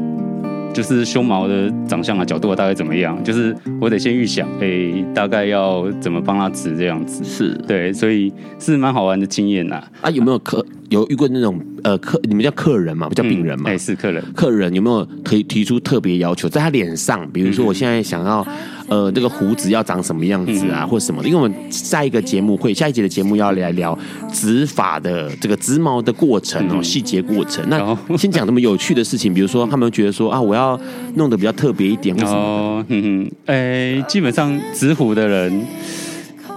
[0.73, 9.83] 就是胸毛的长相啊、角度啊大概怎么样，就是我得先预想，哎、欸，大概要怎么帮他植这样子，是对，所以是蛮好玩的经验呐。
[9.99, 10.65] 啊，有没有客？
[10.89, 13.69] 有遇过那种呃客，你们叫客人嘛，不叫病人嘛？
[13.69, 14.23] 哎、嗯，是客人。
[14.33, 18.47] 客人有没有提提出特别要求，在他脸上，比如说我现在想要，
[18.89, 21.29] 呃，这个胡子要长什么样子啊，嗯、或什么的？
[21.29, 23.97] 因为我们下一个节目会下一节的节目要来聊
[24.33, 27.63] 植发的这个植毛的过程哦，细节、嗯、过程。
[27.69, 30.79] 那先讲这么有趣的事情，比如说他们觉得说啊，我要
[31.15, 35.65] 弄得比较特别一点，为什么嗯哼，哎，基本上植胡的人。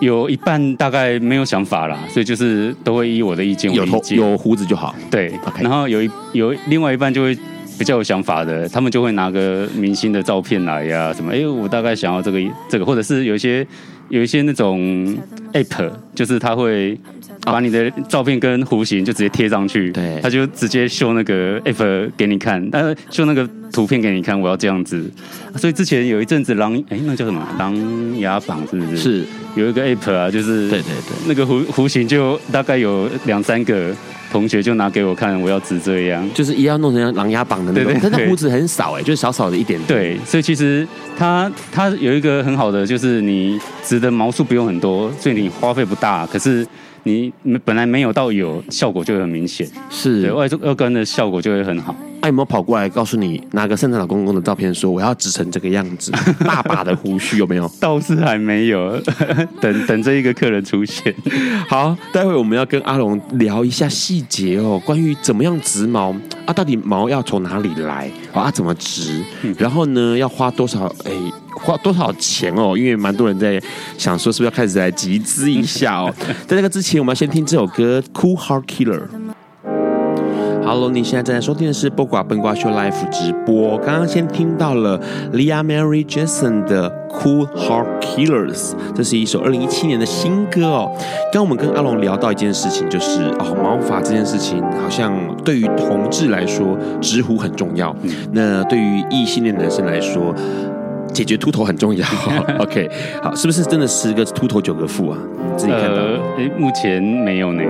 [0.01, 4.19] 有一半大概没有想法啦，所以就是都会依我的意见为意见。
[4.19, 5.33] 有胡子就好，对。
[5.61, 7.39] 然后有一有另外一半就会
[7.83, 11.33] 比较有想法的，他们就会拿个明星的照片来呀、啊，什么？
[11.33, 13.67] 哎，我大概想要这个这个，或者是有一些
[14.09, 14.79] 有一些那种
[15.53, 16.97] app，就是他会。
[17.45, 25.11] 把你的照片跟弧形就直接贴上去，对，他就直接秀那个 app 给你看，但是秀那个图片给你看，我要这样子。
[25.57, 27.47] 所以之前有一阵子狼，哎，那叫什么？
[27.59, 28.97] 琅琊榜是不是？
[28.97, 29.25] 是
[29.57, 33.95] 有一个 app 啊，就是对对对，那个弧弧形就大概有两三个
[34.31, 37.93] 同学就拿给我看，我要指这样，就是一定要弄成琅琊榜的那种。
[37.93, 39.89] 对对对，但是胡子很少哎，就是少少的一点点。
[39.89, 40.87] 对，所以其实
[41.19, 46.65] 它它有一个很好的，就是你植的毛数不用很多，所以你花费不大，可是。
[47.05, 47.33] 你
[47.65, 51.95] 本来没有到有效果就会很明显，是对外二根的效果就会很好。
[52.23, 56.13] 哎、啊，有没有跑过来告诉你拿个圣诞老公公的照片说我要植成这个样子，
[56.45, 57.71] 大把的胡须有没有？
[57.81, 58.99] 倒是还没有，
[59.61, 61.15] 等 等这一个客人出现。
[61.69, 66.15] 好，待会我们要跟阿龙聊一下细节哦，关于怎么样植毛
[66.47, 68.51] 啊，到底毛要从哪里来啊？
[68.51, 69.23] 怎么植？
[69.59, 70.87] 然后呢，要花多少？
[71.05, 71.13] 哎。
[71.55, 72.77] 花多少钱哦？
[72.77, 73.63] 因为蛮多人在
[73.97, 76.13] 想说，是不是要开始来集资一下哦？
[76.47, 79.03] 在那个之前，我们要先听这首歌《Cool Heart Killer》。
[80.73, 83.77] 好，Hello，你现在正在收听的是《播瓜笨瓜秀》Live 直播。
[83.77, 84.99] 刚刚先听到了
[85.35, 90.91] Leah Mary Jason 的《Cool Heart Killers》，这是一首二零一七年的新歌哦。
[91.31, 95.15] 刚刚我们跟阿龙聊到一件事情，就是哦，毛发这件事情好像
[95.45, 97.95] 对于同志来说，直呼很重要。
[98.01, 100.35] 嗯、那对于异性恋男生来说，
[101.13, 102.07] 解决秃头很重要。
[102.59, 102.89] OK，
[103.23, 105.19] 好，是不是真的十个秃头九个富啊？
[105.57, 107.63] 自己看到，呃，目前没有呢。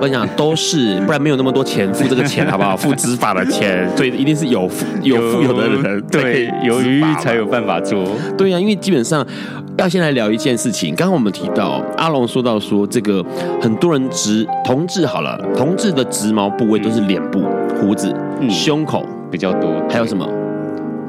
[0.00, 2.76] 我想都是，不然没有那么多钱付这个钱，好不好？
[2.76, 8.04] 付植发的钱，所以一定是有富有富有的人， 对，有余才有办法做。
[8.36, 9.24] 对呀、啊，因为基本上
[9.76, 10.94] 要先来聊一件事情。
[10.94, 13.24] 刚刚我们提到阿龙说到说，这个
[13.60, 17.42] 很多人植同志好了，同志的植毛部位都是脸部
[17.80, 20.26] 胡子、嗯、胸口比较多，还有什么？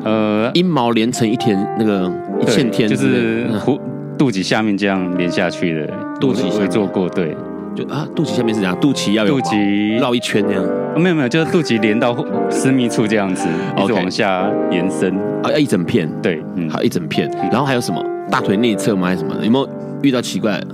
[0.04, 3.80] 呃，阴毛连成一天，那个一片天，就是胡。
[4.18, 7.34] 肚脐下面这样连下去的，肚脐会做过，对，
[7.74, 10.62] 就啊，肚脐下面是这样，肚脐要有肚脐绕一圈那样，
[10.94, 12.14] 哦，没有没有，就是肚脐连到
[12.50, 13.48] 私密处这样子，
[13.78, 15.10] 一直往下延伸。
[15.42, 18.04] 啊，要一整片，对，嗯，好一整片，然后还有什么？
[18.30, 19.08] 大腿内侧吗？
[19.08, 19.36] 还是什么？
[19.36, 19.46] 的？
[19.46, 19.70] 有没有
[20.02, 20.60] 遇到奇怪？
[20.60, 20.68] 的？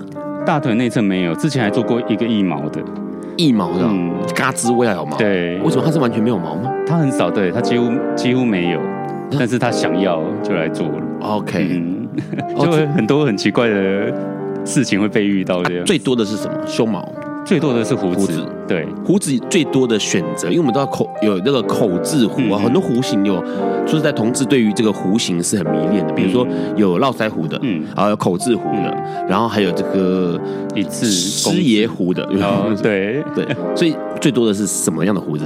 [0.44, 2.82] 大腿内侧没有，之前还做过一个腋毛的，
[3.38, 5.84] 腋毛的，嗯，嘎吱窝有毛，对，为什么？
[5.86, 6.72] 它是完全没有毛吗？
[6.88, 8.80] 它很少，对，它几乎几乎没有，
[9.32, 11.68] 但是他想要就来做了，OK。
[11.72, 12.08] 嗯
[12.58, 14.14] 就会很多很奇怪的
[14.64, 16.58] 事情会被遇到这样，最多的是什么？
[16.66, 17.06] 胸毛，
[17.44, 18.42] 最多的是胡子。
[18.66, 23.44] 对，胡子最多的选择，因为我们知道口有那个口字胡啊，很多弧形有，
[23.86, 26.14] 就是在同志对于这个弧形是很迷恋的。
[26.14, 26.48] 比如说
[26.78, 28.98] 有络腮胡的，嗯，然后有口字胡的，
[29.28, 30.40] 然后还有这个
[30.74, 32.26] 一字师爷胡的。
[32.82, 33.46] 对对，
[33.76, 35.46] 所以最多的是什么样的胡子？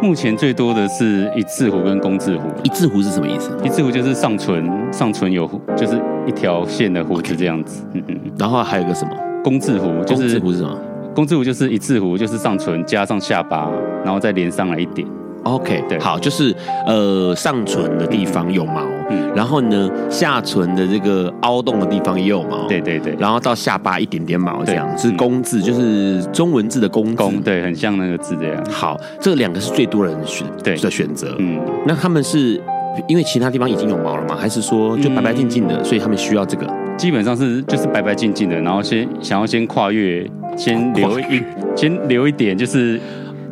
[0.00, 2.48] 目前最多的是一字胡跟工字胡。
[2.62, 3.50] 一字胡是什么意思？
[3.64, 7.84] 一字胡就是上唇，上唇有就是一条线的胡子这样子。
[7.94, 8.16] 嗯嗯。
[8.38, 9.10] 然后还有个什么？
[9.42, 10.78] 工字胡，就是工字胡是什么？
[11.14, 13.68] 工字胡就是一字胡，就是上唇加上下巴，
[14.04, 15.06] 然后再连上来一点。
[15.54, 16.54] OK，对，好，就是
[16.86, 28.64] 呃上唇的地方有毛，嗯，然后呢下唇的这个凹洞的地方也有毛，对对对，然后到下巴一点点毛这样，是工字，就是中文字的工字，对，很像那个字这样。
[28.70, 32.60] 好，这两个是最多人选对的选择，嗯，那他们是
[33.08, 34.36] 因为其他地方已经有毛了吗？
[34.38, 36.66] 还是说就白白净净的，所以他们需要这个？
[36.96, 41.42] 基本上是就是白白净净的，然后先想要先跨越，先留一
[41.76, 43.00] 先留一点，就是。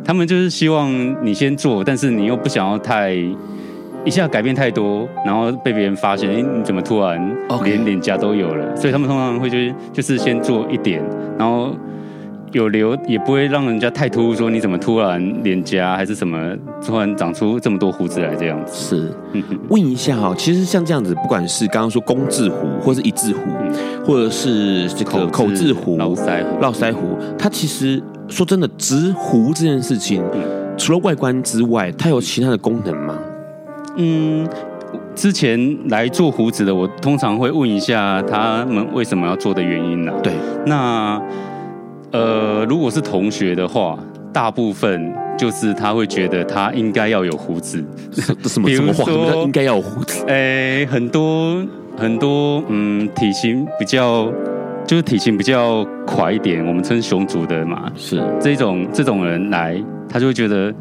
[0.07, 0.89] 他们就是希望
[1.23, 3.13] 你先做，但是你又不想要太
[4.05, 7.21] 一下改变太多，然后被别人发现，哎，你怎么突然
[7.65, 8.73] 连脸颊都有了？
[8.73, 11.03] 所以他们通常会就是就是先做一点，
[11.37, 11.75] 然后
[12.53, 18.73] 有留，也不会让人家太突兀，说你怎么突然脸颊还是什么突然长出这么多胡子来这样子。
[18.73, 19.11] 是，
[19.67, 23.41] 问一下哈，其实像这样子，不管是刚刚说工字胡，或是一字胡，
[24.05, 28.01] 或者是这个口字胡、络腮胡、络腮胡，它其实。
[28.29, 30.23] 说真的，植胡这件事情，
[30.77, 33.17] 除了外观之外，它有其他的功能吗？
[33.95, 34.47] 嗯，
[35.15, 40.13] 之前来做胡子的，我通常会问一下他们为什么要做的原因呢？
[40.21, 40.33] 对，
[40.65, 41.19] 那
[42.11, 43.97] 呃，如果是同学的话，
[44.31, 47.83] 大部分就是他会觉得他应该要有胡子，
[48.43, 49.03] 什么 什么话？
[49.05, 50.23] 什么叫应该要有胡子？
[50.27, 51.65] 哎，很多
[51.97, 54.31] 很多，嗯，体型比较。
[54.87, 60.73] 就是体型比较快一点，我们称熊族的嘛，是这种这种人来，他就会觉得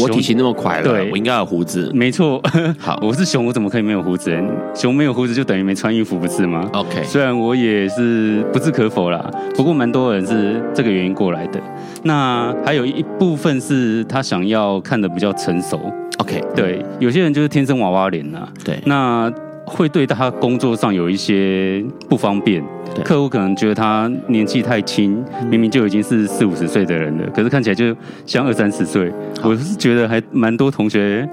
[0.00, 1.92] 我体型那么快了，对，我应该有胡子。
[1.94, 2.42] 没错，
[2.78, 4.34] 好， 我是熊，我怎么可以没有胡子？
[4.74, 11.60] 熊没有胡子就等于没穿衣服，不是吗？OK，虽然我也是不置可否啦，不过蛮多人是这个原因过来的。
[12.04, 15.92] 那还有一部分是他想要看的比较成熟。
[16.18, 19.30] OK，对，有些人就是天生娃娃脸呐，对，那。
[19.66, 22.62] 会对他工作上有一些不方便，
[23.02, 27.96] 客户可能觉得他年纪太轻，明明就已经是四五十岁的人了，可是看起来就
[28.26, 29.10] 像二三十岁。
[29.42, 31.26] 我是觉得还蛮多同学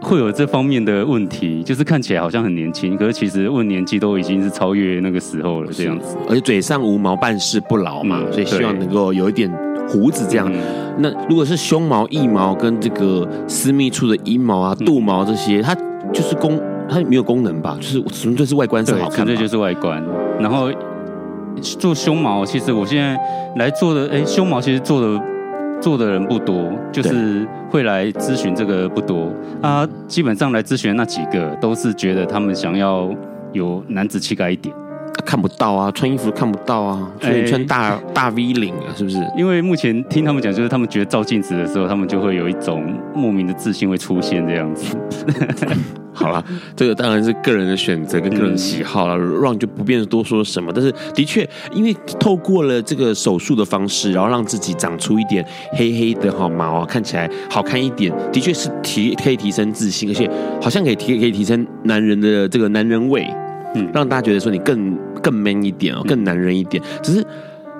[0.00, 6.16] 会有这方面的问题，就是看起来好像很年轻，可是其实问年纪都已经是超越那个时候了，这样子。
[6.28, 9.50] 而且嘴上无毛，办事不牢嘛，所以希望能够有一点
[9.88, 10.52] 胡子这样。
[10.98, 15.74] 那如果是胸毛、腋毛跟这个私密处的阴毛啊、肚毛这些，它
[16.12, 16.60] 就是公。
[16.88, 17.76] 它没有功能吧？
[17.80, 20.02] 就是纯粹是外观是好看，纯粹就是外观。
[20.40, 20.70] 然后
[21.60, 23.18] 做胸毛，其实我现在
[23.56, 25.20] 来做的，哎，胸毛其实做的
[25.80, 29.32] 做的人不多，就是会来咨询这个不多。
[29.62, 33.10] 啊，基本上来咨询那几个，都是觉得他们想要
[33.52, 34.74] 有男子气概一点。
[35.24, 39.18] 看不到啊，穿衣服看不到啊，所以穿大、欸、大 V 领啊，是不是？
[39.36, 44.94] 因为目前听他们讲，就是他们觉得照镜子的时候，他们就会有一种莫名的自信会出现这样子。
[46.16, 46.42] 好了，
[46.74, 50.72] 这个当然是个人的选择跟个人喜好了，让、嗯、就不便多说什么。
[50.74, 60.28] 但是的确，因为透过了这个手术的方式，然后让自己长出一点黑黑的好毛，看起来好看一点，的确是提可以提升自信，而且
[60.60, 63.28] 好像可以提可以提升男人的这个男人味，
[63.74, 66.82] 嗯，让大家觉得说你更更 man 一点哦，更男人一点。
[67.02, 67.26] 只是，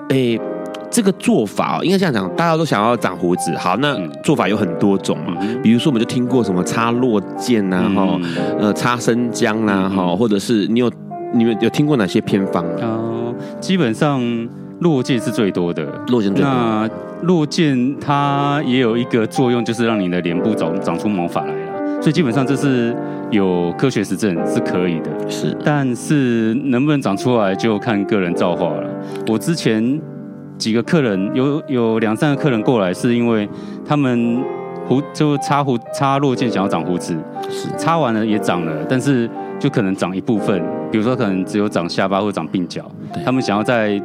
[0.09, 0.39] 诶。
[0.89, 3.53] 这个做法应该这样讲，大家都想要长胡子。
[3.57, 8.19] 好，那做法有很多种嘛，比如说我们就听过什么插落剑呐，哈，
[8.59, 10.89] 呃，插生姜呐，哈，或者是你有
[11.33, 12.63] 你们有听过哪些偏方？
[12.81, 14.21] 哦，基本上
[14.79, 16.51] 落剑是最多的，落剑最多。
[16.51, 16.89] 那
[17.23, 22.95] 落剑它也有一个作用，就是让你的脸部长长出毛发来了，所以基本上这是
[23.29, 25.29] 有科学实证是可以的。
[25.29, 28.89] 是，但是能不能长出来就看个人造化了。
[29.27, 29.99] 我之前。
[30.57, 33.47] 几个客人有有两三个客人过来，是因为
[33.85, 34.43] 他们
[34.87, 37.15] 胡就插胡插落剑想要长胡子，
[37.49, 37.69] 是。
[37.77, 39.29] 插完了也长了，但是
[39.59, 42.83] 就可能长一部分，比如说可能只有长下巴或长鬓角，
[43.23, 44.01] 他们想要再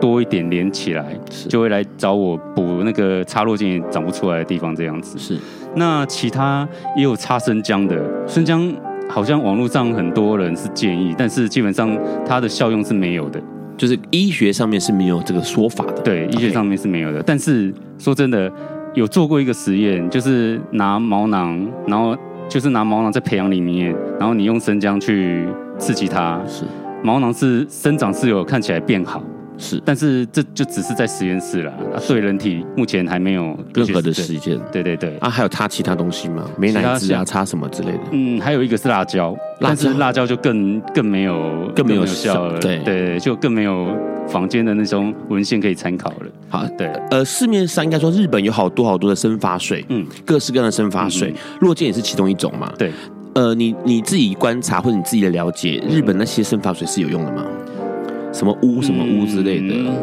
[0.00, 1.04] 多一点连起来，
[1.48, 5.18] 就会来找我补那个插落剑长不出来的地方，这样子。
[5.18, 5.38] 是，
[5.74, 7.98] 那其他也有插生姜的，
[8.28, 8.72] 生姜
[9.08, 11.96] 好像网络上很多人是建议，但是基本上
[12.26, 13.40] 它的效用是没有的。
[13.76, 17.22] 就是医学上面是没有这个说法的，对，医学上面是没有的。
[17.22, 18.50] 但是说真的，
[18.94, 22.16] 有做过一个实验，就是拿毛囊，然后
[22.48, 25.46] 就是拿毛囊在培养里面，然后你用生姜去
[25.78, 26.64] 刺激它，是
[27.02, 29.22] 毛囊是生长是有看起来变好。
[29.58, 34.60] 是，但是这就只是在实验室了，啊，对人体目前还没有任何的实验。
[34.70, 36.48] 对对对，啊，还有擦其他东西吗？
[36.58, 38.00] 美乃滋啊，擦什么之类的？
[38.12, 42.58] 嗯，还有一个是辣椒，辣椒但是辣椒就更更没有更没有效了。
[42.60, 43.88] 对对，就更没有
[44.28, 46.26] 坊间的那种文献可以参考了。
[46.48, 52.70] 好，对，呃，市面上应该说日本有好多好多的生发水，嗯，各式各样的生发水，落剑、也是其中一种嘛。
[52.78, 52.92] 对，
[53.34, 57.44] 呃，你你自己观察或者你自己的了解，日本那些生发水是有用的吗？
[58.36, 59.96] 什么污什么污之类的，嗯，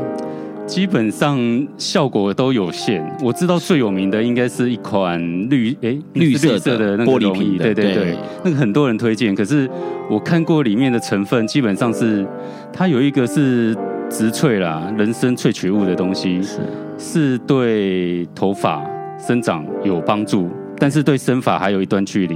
[0.65, 1.37] 基本上
[1.77, 3.05] 效果都有限。
[3.21, 5.21] 我知道最有名的应该是一款
[5.51, 9.35] 绿诶绿色色的那个玻璃瓶，对对对，那个很多人推荐。
[9.35, 9.69] 可是
[10.09, 12.25] 我看过里面的成分，基本上是
[12.73, 13.75] 它有一个是
[14.09, 16.59] 植萃啦，人参萃取物的东西，是
[16.97, 18.83] 是对头发
[19.19, 22.35] 生长有帮助，但是对生发还有一段距离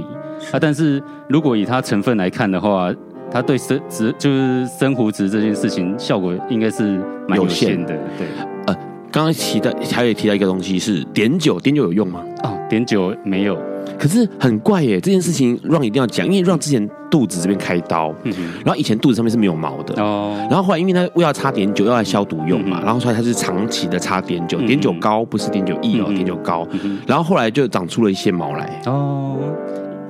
[0.52, 0.60] 啊。
[0.60, 2.94] 但是如果以它成分来看的话，
[3.30, 6.98] 它对生植就是生胡子这件事情效果应该是
[7.28, 8.26] 蛮有限的，对。
[8.66, 8.74] 呃，
[9.10, 12.22] 刚刚提到还有提到一个东西是碘酒，碘酒有用吗？
[12.42, 13.58] 哦，碘酒没有，
[13.98, 28.80] 可是很怪耶，这件事情 Ron 一定要讲，因为 Ron 之前肚子这边开刀，嗯哼，然后以前肚子上面是没有毛的哦，然后后来因为他为了擦碘酒，要来消毒用嘛，嗯、然后所以他是长期的擦碘酒，碘、嗯、酒膏不是碘酒液哦，碘、嗯、酒膏，嗯、然后后来就长出了一些毛来。
[28.86, 29.36] 哦，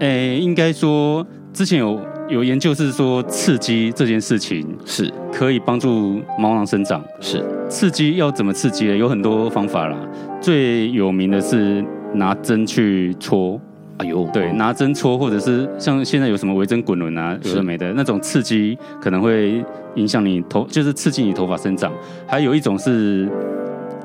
[0.01, 2.01] 诶、欸，应该说之前有。
[2.29, 7.03] 有研究是说，刺激这件事情是可以帮助毛囊生长。
[7.21, 8.97] 是刺激要怎么刺激呢？
[8.97, 9.97] 有很多方法啦。
[10.41, 13.59] 最有名的是拿针去戳。
[13.97, 19.65] 哎呦，对，拿针戳，或者是像现在有什么微针滚轮啊，有的没的那种刺激，可能会
[19.95, 21.91] 影响你头，就是刺激你头发生长。
[22.27, 23.29] 还有一种是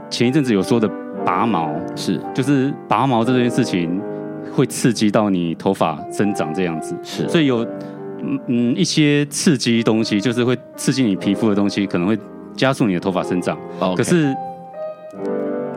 [0.10, 0.90] 前一阵子有说的
[1.26, 4.02] 拔毛，是就是拔毛这件事情
[4.52, 6.96] 会刺激到你头发生长这样子。
[7.04, 7.68] 是，所以有。
[8.24, 12.18] 嗯嗯，一些刺激东西，就是会刺激你皮肤的东西，可能会
[12.56, 13.58] 加速你的头发生长。
[13.96, 14.34] 可是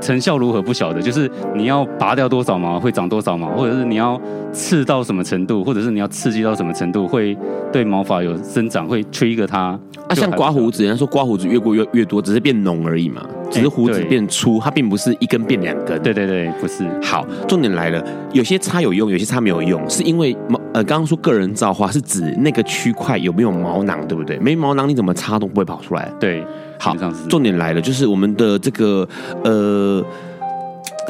[0.01, 4.21] 成效如何不晓得，就是你要拔掉多少毛会长多少毛，或者是你要
[4.53, 7.37] 刺到什么程度，或者是你要刺激到什么程度会
[7.73, 9.79] 对毛发有生长，会 trigger 它。
[10.09, 16.01] 啊，像刮胡子，人家说刮胡子越过越越多，只是变浓而已嘛，只是胡子变粗，它并不是一根变两根。
[16.01, 16.85] 对对对，不是。
[17.03, 18.01] 好，重点来了，
[18.33, 24.39] 有些擦有用，有些擦没有用，是因为毛呃，刚刚说个人造化是指那个区块有没有毛囊，对不对？
[24.39, 26.09] 没毛囊你怎么擦都不会跑出来。
[26.21, 26.45] 对，
[26.79, 26.97] 好，
[27.29, 29.09] 重点来了，就是我们的这个
[29.45, 30.05] 呃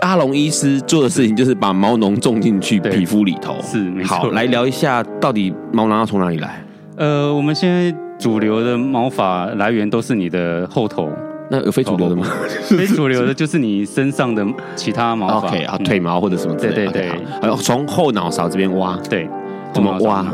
[0.02, 3.56] 阿龙医师做的事情，就是把毛囊种进去皮肤里头。
[3.62, 4.16] 是，没错。
[4.16, 6.62] 好，来聊一下到底毛囊要从哪里来？
[6.96, 7.94] 呃，我们现在。
[8.18, 11.06] 主流的毛发来源都是你的后头，
[11.50, 12.26] 那有非主流的吗？
[12.64, 14.42] 非主流的就是你身上的
[14.74, 16.92] 其他毛发，okay, 啊，腿毛或者什么之类的。
[16.92, 19.28] 对对对，还有从后脑勺这边挖，对，
[19.70, 20.24] 怎么挖？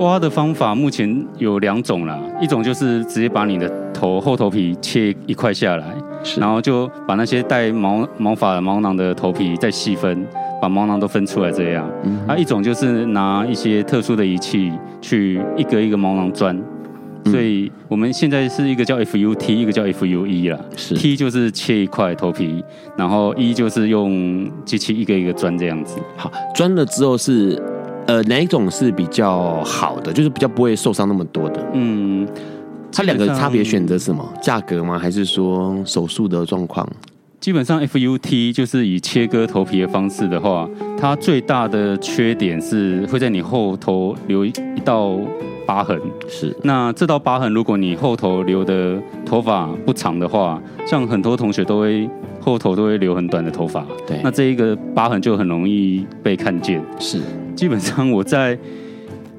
[0.00, 5.94] 挖的方法目前有两种啦，一种就是直接把你的头后头皮切一块下来，
[6.24, 10.26] 是然后就把那些带毛毛发的毛囊的头皮再细分，
[10.60, 11.86] 把毛囊都分出来这样。
[12.04, 14.72] 嗯，啊，一种就是拿一些特殊的仪器
[15.02, 16.58] 去一个一个毛囊钻。
[17.26, 20.58] 所以我们现在是一个叫 FUT，一个叫 FUE 啦。
[20.74, 22.64] 是 T 就是切一块头皮，
[22.96, 25.98] 然后 E 就是用机器一个一个钻这样子。
[26.16, 27.62] 好，钻了之后是
[28.06, 30.12] 呃，哪一种是比较好的？
[30.12, 31.64] 就是比较不会受伤那么多的。
[31.74, 32.26] 嗯，
[32.92, 34.26] 它两个差别选择是什么？
[34.42, 34.98] 价格吗？
[34.98, 36.88] 还是说手术的状况？
[37.38, 44.52] 基本上 FUT 就是以切割头皮的方式的话，它最大的缺点是会在你后头留一
[44.84, 45.16] 道
[45.66, 45.98] 疤痕。
[46.28, 52.06] 是，那这道疤痕，如果你后头留的头发不长的话，像很多同学都会
[52.40, 53.86] 后头都会留很短的头发。
[54.06, 56.82] 对，那这一个疤痕就很容易被看见。
[56.98, 57.20] 是，
[57.54, 58.58] 基本上我在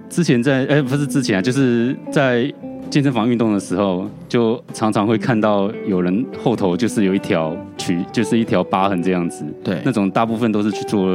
[0.10, 2.52] 之前在哎、欸、不是之前啊，就是在。
[2.91, 9.45] 健身房运动的时候，就常常会看到有人后头就是有一条取，就是一条疤痕这样子。
[9.64, 11.08] 对，那种大部分都是去做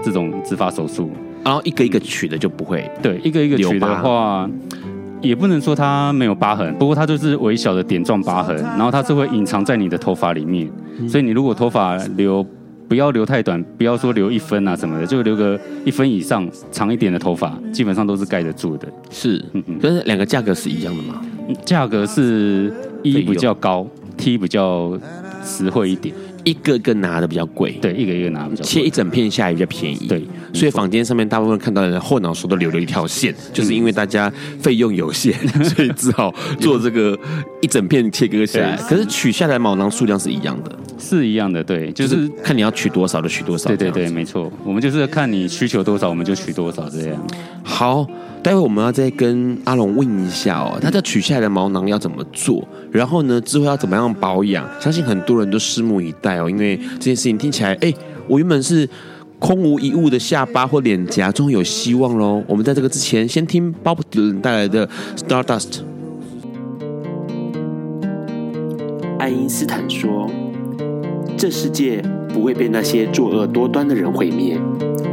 [0.00, 1.10] 这种植发手术，
[1.44, 2.88] 然后一个一个取的就不会。
[3.02, 4.48] 对，一个一个取的话，
[5.24, 10.70] 也不能说它没有疤痕，不过它就是微小的点状疤痕，然后它是会隐藏在你的头发里面，
[11.08, 12.46] 所以你如果头发留。
[12.86, 18.86] 不要留太短，不要说留一分啊什么的，就留个一分以上长一点的头发，基本上都是盖得住的。
[19.10, 21.18] 是，嗯嗯，可是两个价格是一样的吗？
[21.64, 22.70] 价格是
[23.02, 23.86] 一比较高
[24.18, 24.92] ，T 比较
[25.42, 26.14] 实惠一点。
[26.44, 30.22] 一个个拿的比较贵，对，一个一个拿比较贵，切一整片下来比较便宜，对，
[30.52, 35.32] 所以坊间上面大部分看到后脑勺都留了一条线，嗯，就是因为大家费用有限，
[35.64, 37.18] 所以只好做这个
[37.60, 38.76] 一整片切割下来。
[38.76, 47.26] 可是取下来毛囊数量是一样的，是一样的，对，就是、就是、看你要取多少就取多少，对对对，没错，我们就是看你需求多少，我们就取多少这样。
[47.62, 48.06] 好。
[48.44, 52.62] 待会我们要再跟阿龙问一下哦，他这取下来的毛囊要怎么做？
[52.92, 54.68] 然后呢，之后要怎么样保养？
[54.78, 57.90] 相信很多人都拭目以待哦，因为这件事情听起来，哎，
[58.28, 58.86] 我原本是
[59.38, 62.44] 空无一物的下巴或脸颊，终于有希望喽。
[62.46, 64.86] 我们在这个之前，先听 Bob Dylan 带来的
[65.16, 65.60] 《Stardust》。
[69.18, 70.30] 爱因斯坦说
[71.38, 74.60] ：“这世界不会被那些作恶多端的人毁灭，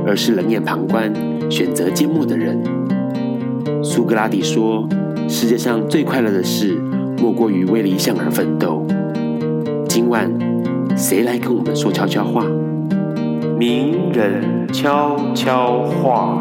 [0.06, 1.14] 而是冷眼旁观、
[1.50, 2.62] 选择缄默的人。”
[3.84, 4.88] 苏格拉底说
[5.28, 6.80] ：“世界上最快乐的事，
[7.22, 8.86] 莫过于为理想而奋斗。”
[9.90, 10.32] 今晚，
[10.96, 12.46] 谁来跟我们说悄悄话？
[13.58, 16.40] 名人悄悄话。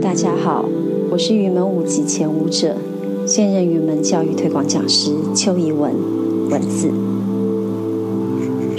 [0.00, 0.64] 大家好，
[1.10, 2.76] 我是云门舞集前舞者，
[3.26, 5.92] 现任云门教育推广讲师邱怡文，
[6.50, 6.90] 文字。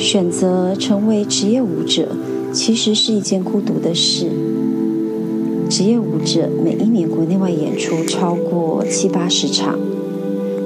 [0.04, 2.10] 选择成为职业舞者，
[2.51, 4.26] 其实是一件孤独的事。
[5.70, 9.80] 职业舞者每一年国内外演出超过七八十场，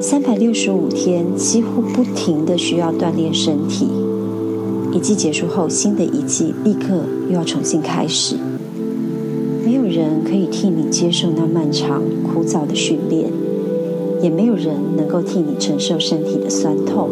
[0.02, 3.88] 三百六十五天几乎不停地需要锻炼身体。
[4.92, 8.38] 一季结束后，新的一季立刻又要重新开始。
[9.64, 13.30] 没有人可以替你接受那漫长枯燥的训练，
[14.20, 17.08] 也没有人能够替你承受身体的酸痛。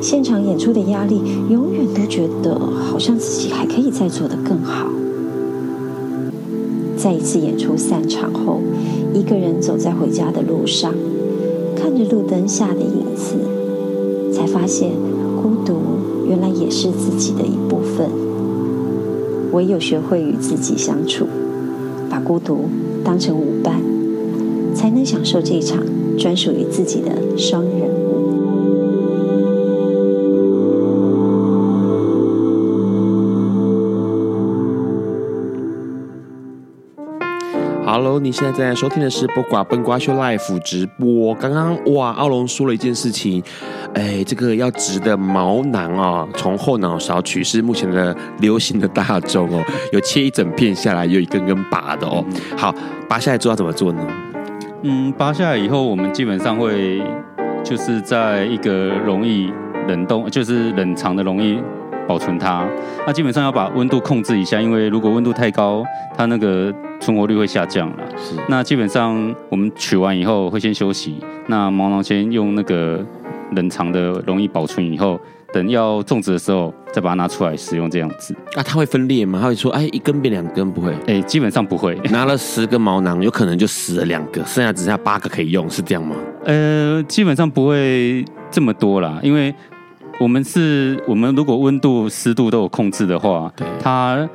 [0.00, 1.20] 现场演出的压力，
[1.50, 4.88] 永远都觉得好像自己还可以再做得更好。
[6.96, 8.60] 在一次演出散场后，
[9.12, 10.94] 一个人走在回家的路上，
[11.76, 13.34] 看着路灯下的影子，
[14.32, 14.90] 才发现
[15.42, 15.74] 孤独
[16.26, 18.08] 原来也是自己的一部分。
[19.52, 21.26] 唯有学会与自己相处，
[22.08, 22.60] 把孤独
[23.04, 23.82] 当成舞伴，
[24.74, 25.82] 才能享受这场
[26.18, 27.89] 专属于自己的双人。
[38.20, 41.34] 你现在在收听的是不瓜笨瓜秀 life 直播。
[41.36, 43.42] 刚刚哇，阿龙说了一件事情，
[43.94, 52.22] 哎，这个要植的毛囊啊，从后脑勺取是目前的流行的大众哦，有切一整片下来，有一根根拔的哦。
[52.58, 52.74] 好，
[53.08, 54.06] 拔下来之后要怎么做呢？
[54.82, 57.02] 嗯，拔下来以后，我们基本上会
[57.64, 59.50] 就是在一个容易
[59.88, 61.58] 冷冻，就是冷藏的容易
[62.10, 62.68] 保存它。
[63.06, 65.84] 那基本上要把温度控制一下，因为如果温度太高，
[66.16, 66.74] 它那个。
[67.02, 68.34] 存活率会下降了，是。
[68.46, 73.02] 那基本上我们取完以后会先休息，那毛囊先用那个
[73.52, 75.18] 冷藏的容易保存，以后
[75.50, 78.36] 等要种植的时候再把它拿出来使用这样子。
[78.54, 79.38] 啊，它会分裂吗？
[79.40, 80.94] 它会说，哎，一根变两根不会？
[81.06, 81.98] 哎，基本上不会。
[82.10, 86.14] 拿了十个毛囊，有可能就死了两个，剩下只剩下八个可以用，是这样吗？
[86.44, 89.54] 呃，基本上不会这么多啦，因为
[90.20, 94.28] 我们是，我们如果温度、湿度都有控制的话，对，它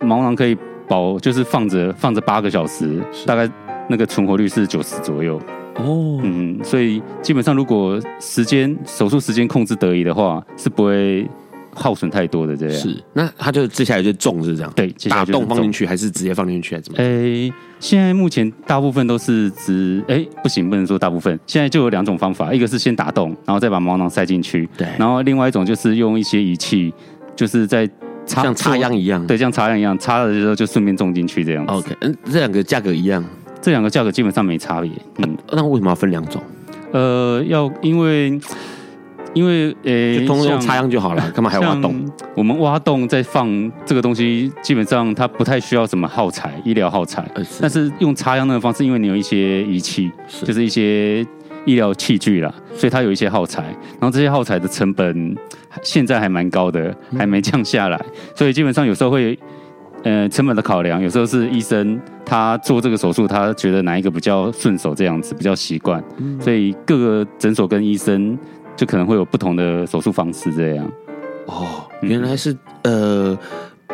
[0.00, 0.56] 毛囊可以。
[0.88, 3.50] 保就是放着放着八个小时，大概
[3.88, 5.36] 那个存活率是九十左右。
[5.78, 11.28] 哦，嗯，所以基本上如果时间手术时间控制得宜的话，是不会
[11.76, 12.76] 耗损太多的这样。
[12.76, 16.98] 是，那他就接下来就种是这样，对，打洞放进去还是直接放进去还是怎么？
[16.98, 26.92] 诶，现在目前大部分都是直，诶，不行，不能说大部分，现在就有两种方法，一个是先打洞，然后再把毛囊塞进去，对，然后另外一种就是用一些仪器，
[27.36, 27.86] 就是在
[28.24, 31.72] 插像插秧一样，对，像插秧一样，插了之后就顺便种进去这样子。
[31.72, 33.22] OK，嗯，这两个价格一样。
[33.62, 36.40] 这两个价格基本上没差别，嗯，那为什么要分两种？
[36.92, 38.38] 呃，要因为
[39.36, 41.94] 因为呃，就通用插秧就好了， 干嘛还要挖洞？
[42.34, 47.22] 我们挖洞再放这个东西，基本上它不太需要什么耗材，医疗耗材。
[47.60, 51.20] 但是用插秧那个方式，因为你有一些仪器，是就是一些
[51.66, 53.62] 医疗器具啦，所以它有一些耗材，
[54.00, 55.36] 然后这些耗材的成本
[55.82, 59.38] 现在还蛮高的，还没降下来，嗯、所以基本上有时候会。
[60.02, 68.38] 呃，成本的考量，有时候是医生他做这个手术，他觉得哪一个比较顺手，这样子比较习惯，嗯、所以各个诊所跟医生
[68.76, 70.90] 就可能会有不同的手术方式，这样。
[71.46, 72.52] 哦，原来是、
[72.82, 73.38] 嗯、呃。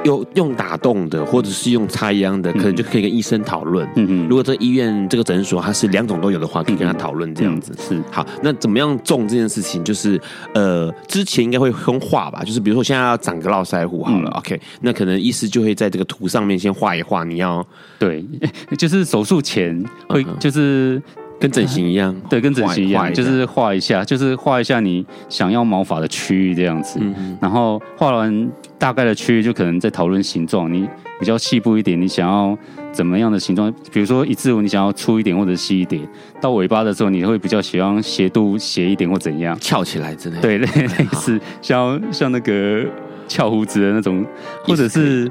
[0.05, 3.87] 用用打洞的，或者是用插秧的，可能就可以跟医生讨论。
[3.95, 7.73] 嗯嗯，如果这医院这个诊所它是两种都有的话，可以跟他讨论这样子。
[7.79, 9.85] 是好，那怎么样种这件事情？
[9.85, 10.21] 就是
[10.55, 17.23] 呃，之前应该会先画吧，就是比如说我现在要长个络腮胡好了、嗯、，OK，那可能医师就会在这个图上面先画一画。
[17.23, 17.65] 你要
[18.01, 18.25] 对，
[18.77, 21.01] 就是手术前会就是。
[21.43, 27.01] 跟整形一样，对，跟整形一样，就是画一下，就是画一下你想要毛发的区域这样子。
[27.41, 30.73] 然后画完大概的区域，就可能在讨论形状。
[30.73, 30.89] 你
[31.19, 32.57] 比较细部一点，你想要
[32.93, 33.73] 怎么样的形状？
[33.93, 36.01] 比如说一字胡，你想要粗一点或者细一点。
[36.41, 39.59] 到尾巴的时候，你会比较喜欢斜度斜一点或怎样？
[39.61, 40.43] 翘起来之类的。
[40.43, 42.85] 对，类类似像像那个
[43.27, 44.25] 翘胡子的那种，
[44.65, 45.29] 或者是。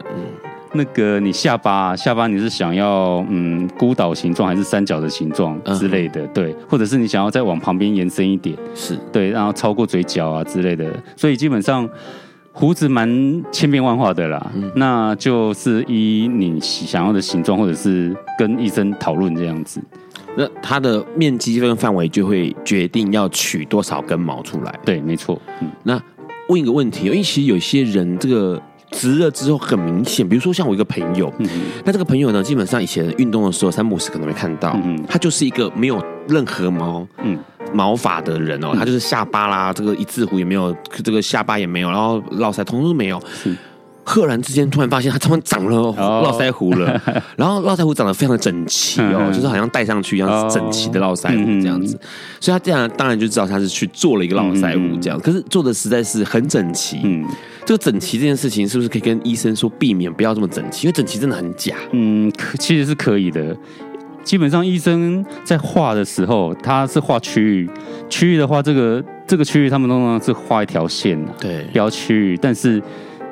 [0.74, 6.26] 那个你下巴下巴你是想要嗯孤岛形状还是三角的形状之类的？
[6.28, 8.57] 对，或者是你想要再往旁边延伸一点？
[8.74, 10.89] 是对，然后超过嘴角啊之类的。
[11.17, 11.88] 所以基本上
[12.53, 14.51] 胡子蛮千变万化的啦。
[14.55, 19.82] 嗯、那就是依你想要的形状，或者是跟医生讨论这样子。
[20.38, 24.74] 那它的面积跟范围就会决定要取多少根毛出来。
[24.86, 25.41] 对，没错。
[25.59, 26.01] 嗯，那
[26.47, 28.61] 问一个问题，因为其实有些人这个。
[28.92, 31.48] 直了之后很明显，比如说像我一个朋友，嗯、
[31.84, 37.38] 那这个朋友呢，基本上以前运动的时候，三姆斯可能会看到，嗯、他就是一个没有任何毛，嗯，
[37.74, 43.22] 毛发的人哦，嗯、他就是下巴啦，这个一字胡也没有，这个下巴也没有，然后络腮通通都没有。
[44.12, 47.01] 赫然之间，突然发现他突然长了络腮胡了，
[47.38, 51.97] 然后络腮胡长得非常的整齐哦，就是好像戴上去一样整齐的络腮胡这样子，
[52.41, 56.99] 所以他这样当然就知道他是去做了一个络腮胡这样，可是做的实在是很整齐。
[57.05, 57.26] 嗯，
[57.66, 60.88] 这个整齐这件事情是不是可以跟医生说避免不要这么整齐？
[60.88, 61.78] 因为整齐真的很假。
[61.91, 63.55] 嗯，其实是可以的。
[64.26, 67.70] 基本上医生在画的时候，他是画区域，
[68.09, 72.84] 区域的话，这个这个区域他们通常是画一条线，对，标区域，但是。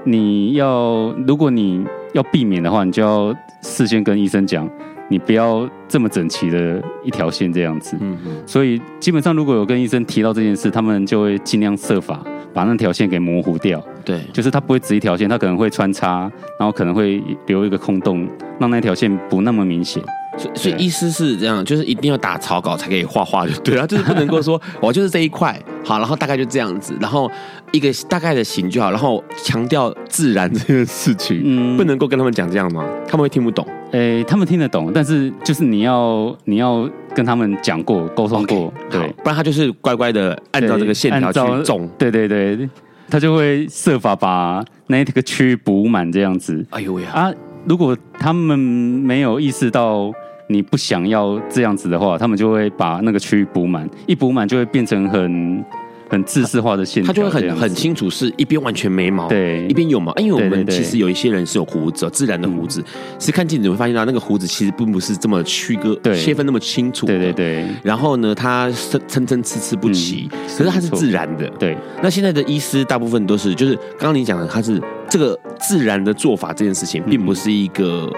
[0.05, 4.67] 你要，如果你要避免的话，你就要事先跟医生讲，
[5.09, 7.97] 你不要这么整齐的一条线这样子。
[7.99, 8.43] 嗯嗯。
[8.45, 12.23] 所以基本上，如果有跟医生提到这件事，他们就会尽量设法
[12.53, 13.83] 把那条线给模糊掉。
[14.05, 18.27] 对，就是它不会只一条线，它可能会穿插，然后可能会留一个空洞，
[18.57, 20.01] 让那条线不那么明显。
[20.39, 27.29] 所以，所以意思是这样，就是一定要打草稿才可以画画，就对了， 就是不能够说我就是这一块好，然后大概就这样子，然后
[27.71, 32.85] 一个大概的形就好，然后强调自然这件事情，嗯，不能够跟他们讲这样吗？
[33.07, 33.67] 他们会听不懂？
[33.91, 42.69] 诶、欸，他们听得懂，但是就是你要你要跟他们讲过沟通过，okay, 对，不然他就是乖乖的按照这个线条去种，对对对，
[43.09, 46.65] 他就会设法把那个区域补满这样子。
[46.69, 47.33] 哎呦呀啊！
[47.65, 50.11] 如果他们没有意识到。
[50.51, 55.63] 你不想要这样子的话，他们就会把那个区域补满，一补满就会变成很
[56.09, 60.11] 很制式化的线条，他就会很很清楚是一边完全没毛，对，一边有毛。
[60.15, 62.83] 因为我们其实有一些人是有胡子，自然的胡子，
[63.19, 67.05] 其实看镜子会发现到那个胡子其实并不是这么区割、切分那么清楚。
[67.05, 67.67] 对对对。
[67.83, 70.27] 然后呢，它参参参差差不齐，
[70.57, 71.47] 可是它是自然的。
[71.59, 71.77] 对。
[72.01, 78.11] 那现在的医师大部分都是，就是刚刚你讲的，他是这个自然的做法，这件事情并不是一个。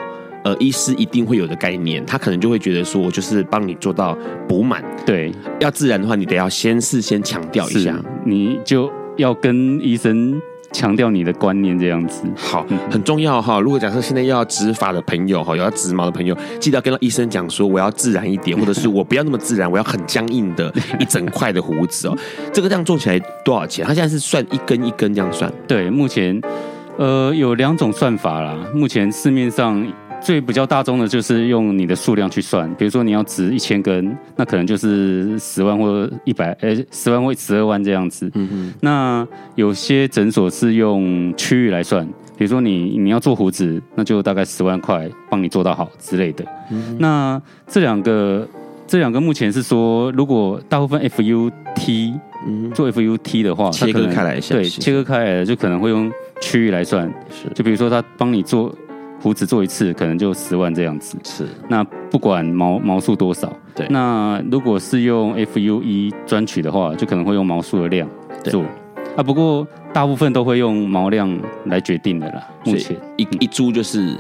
[0.43, 4.17] 呃，医师一定会有的概念，他可能就会觉得说，我就是帮你做到
[4.47, 4.83] 补满。
[5.05, 12.23] 对，要自然的话，你得要先事先强调一下，你就要跟医生强调你的观念这样子。
[12.35, 13.59] 好，很重要哈。
[13.59, 22.17] 如果假设现在要植发的朋友哈，有要植毛的朋友，记得要跟医生讲说，我要自然一点， 或者是我不要那么自然，我要很僵硬的 一整块的胡子哦。
[22.51, 23.85] 这个这样做起来多少钱？
[23.85, 25.51] 他现在是算一根一根这样算？
[25.67, 26.41] 对，目前
[26.97, 28.57] 呃有两种算法啦。
[28.73, 29.85] 目前市面上。
[30.21, 38.29] 最比较大宗的就是用你的数量去算，比如说你要植一千根，那可能就是十万或一百，呃，十万或十二万这样子。
[38.35, 38.73] 嗯嗯。
[38.81, 42.05] 那有些诊所是用区域来算，
[42.37, 46.45] 比如说你你要做胡子，那就大概十万块帮你做到好之类的。
[46.69, 46.97] 嗯哼。
[46.99, 48.47] 那这两个
[48.85, 52.13] 这两个目前是说，如果大部分 FUT，
[52.47, 58.71] 嗯，做 FUT 的话，切割开来一下，对，切割开来就可能会用区域来算，是，就比如说他帮你做。
[59.21, 61.47] 胡子做一次可能就十万这样子，是。
[61.69, 63.87] 那不管毛毛数多少，对。
[63.89, 68.09] 那如果是用 FUE 专取的话，就可能会用毛数的量
[68.43, 68.63] 做。
[69.15, 71.29] 啊，不过大部分都会用毛量
[71.65, 72.47] 来决定的啦。
[72.65, 74.15] 目前一一株就是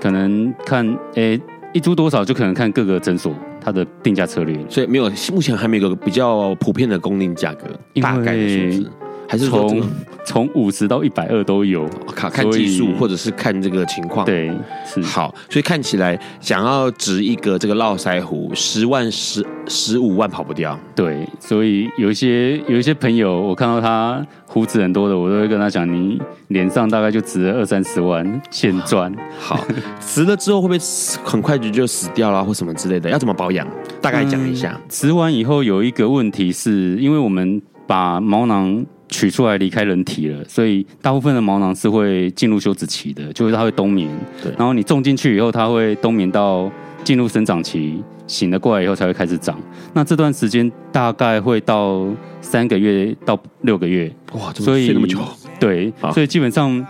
[0.00, 1.42] 可能看，诶、欸，
[1.72, 4.56] 一株多少就可能看各个诊所它的定价策略。
[4.68, 7.66] 所以没有，目前还没有个比较普遍的供应价格，
[8.00, 8.90] 大概的数字。
[9.28, 9.82] 还是从
[10.24, 14.24] 从五十到一百二都有，看看技术或者是看这个情况。
[14.24, 14.50] 对，
[14.84, 20.78] 是好，所以看起来想要植一个这个络腮胡，十万十十五万跑不掉。
[20.94, 29.12] 对，所以有一些有一些朋友，我看到他胡子很多的，我都会跟他讲，你脸上大概就值了二三十万现赚。
[29.38, 29.64] 好，
[30.00, 30.78] 植了之后会不会
[31.24, 33.10] 很快就就死掉啦，或什么之类的？
[33.10, 33.66] 要怎么保养？
[34.00, 34.72] 大概讲一下。
[34.80, 38.84] 嗯，植完以后有一个问题是，因为我们把毛囊。
[39.08, 44.08] 取出来离开人体了，所以大部分的毛囊是会进入休止期的，就是它会冬眠。
[44.42, 46.70] 对，然后你种进去以后，它会冬眠到
[47.04, 49.58] 进入生长期，醒了过来以后才会开始长。
[49.94, 52.06] 那这段时间大概会到
[52.40, 54.12] 三个月到六个月。
[54.32, 55.18] 哇，怎么睡那么久？
[55.60, 56.84] 对，所以基本上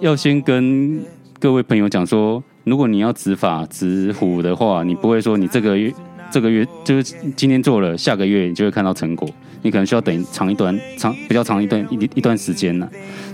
[0.00, 1.00] 要先跟
[1.38, 5.92] 各位朋友讲说，如果你要植发植胡的话，你不会说你这个月
[6.30, 9.28] 这个月就是今天做了，下个月你就会看到成果。
[9.62, 12.88] 你可能需要等长一段长比较长一段一一段时间呢。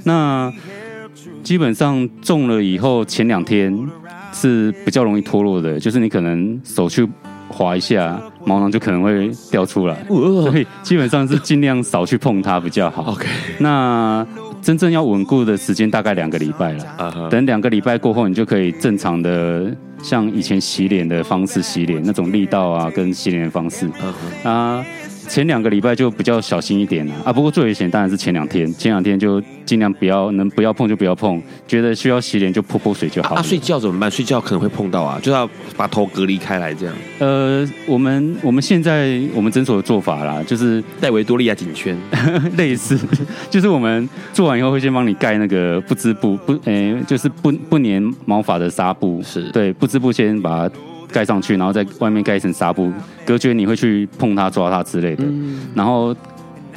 [0.05, 0.53] 那
[1.43, 3.77] 基本上种了以后，前两天
[4.33, 7.09] 是比较容易脱落的，就是你可能手去
[7.49, 9.97] 划一下，毛囊就可能会掉出来。
[10.09, 13.13] 所以基本上是尽量少去碰它比较好。
[13.13, 13.27] OK。
[13.59, 14.27] 那
[14.61, 16.85] 真正要稳固的时间大概两个礼拜了。
[16.99, 17.29] Uh huh.
[17.29, 19.73] 等两个礼拜过后，你就可以正常的
[20.03, 23.87] 像以前洗脸的方式洗脸，那种力道啊，跟洗脸的方式。
[23.87, 23.93] Uh
[24.45, 24.49] huh.
[24.49, 24.85] 啊。
[25.27, 33.35] 前两个礼拜就比较小心一点了啊，不过最危险当然是前两天，前两天就尽量不要能不要碰就不要碰，觉得需要洗脸就泼泼水就好。
[33.35, 34.11] 啊，睡觉怎么办？
[34.11, 36.95] 睡觉可能会碰到啊，就要把头隔离开来这样。
[37.19, 41.97] 呃，我们我们现在我们诊所的做法啦，就是戴维多利亚颈圈，
[42.57, 42.99] 类似，
[43.51, 50.75] 就是我们做完以后会先帮你盖那个不织布，不，诶，就是不不粘毛发的纱布，是对，不织布先把它。
[51.17, 52.93] 盖上去，然后在外面盖一层纱布，
[53.25, 55.25] 隔绝你会去碰它、抓它之类的。
[55.25, 56.15] 嗯、然后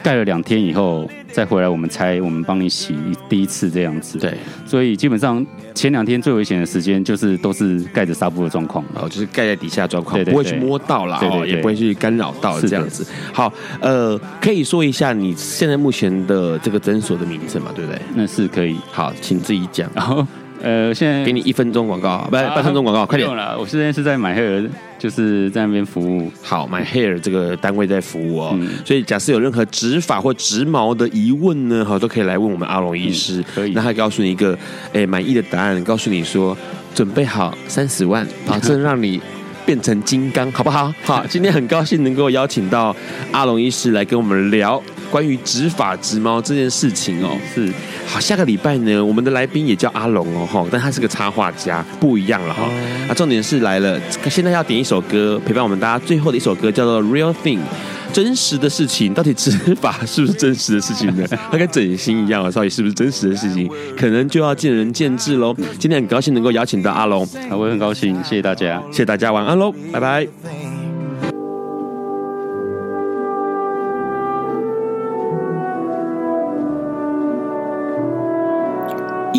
[0.02, 2.96] 盖了两天以后再回来，我们拆，我们帮你洗
[3.28, 4.18] 第一次这样子。
[4.18, 4.34] 对，
[4.66, 13.06] 所以基本上前两天最危险的时间就是都是盖着纱布的状况，哦，就是盖在底下状况，对对对，不会去摸到啦，对也不会去干扰到这样子。
[13.34, 18.00] 好，呃，可以说一下你现在目前的这个诊所的名字嘛，对不对？
[18.16, 18.78] 那是可以。
[18.90, 19.92] 好，请自己讲。
[19.94, 20.26] 然后。
[20.62, 23.30] 呃，现在给你一分钟广告，不，半分钟广告，快点。
[23.58, 26.32] 我现在是在 My Hair，就是在那边服务。
[26.44, 28.52] 好，My Hair 这个单位在服务哦。
[28.54, 33.40] 嗯、所以，假设有任何植发或植毛的疑问呢，哈，都可以来问我们阿龙医师。
[33.40, 33.72] 嗯、可以。
[33.74, 34.58] 那他告诉你一个，
[34.94, 36.58] 哎，满意的答案，告诉你说，
[36.94, 39.22] 准备好三十万， 保证让你
[39.66, 40.94] 变成金刚，好不好？
[41.04, 42.94] 好，今天很高兴能够邀请到
[43.32, 44.82] 阿龙医师来跟我们聊
[45.12, 47.38] 关于执法执猫这件事情哦。
[47.54, 47.72] 是。
[48.08, 52.64] 好，下个礼拜呢，我们的来宾也叫阿龙哦，哈，但他是个插画家，不一样了哈。
[53.08, 54.00] 啊，重点是来了，
[54.30, 57.58] 现在要点一首歌陪伴我们大家，最后的一首歌叫做《Real Thing》，
[58.12, 61.28] 真实的事情，到底执法是不是真实的事情呢？
[61.52, 65.56] 它跟整形一样啊，到底是不是真实的事情， 可能就要见仁见智喽。
[65.78, 70.69] 今天很高兴能够邀请到阿龙，啊，我也很高兴，谢谢大家，谢谢大家，晚安喽，拜拜。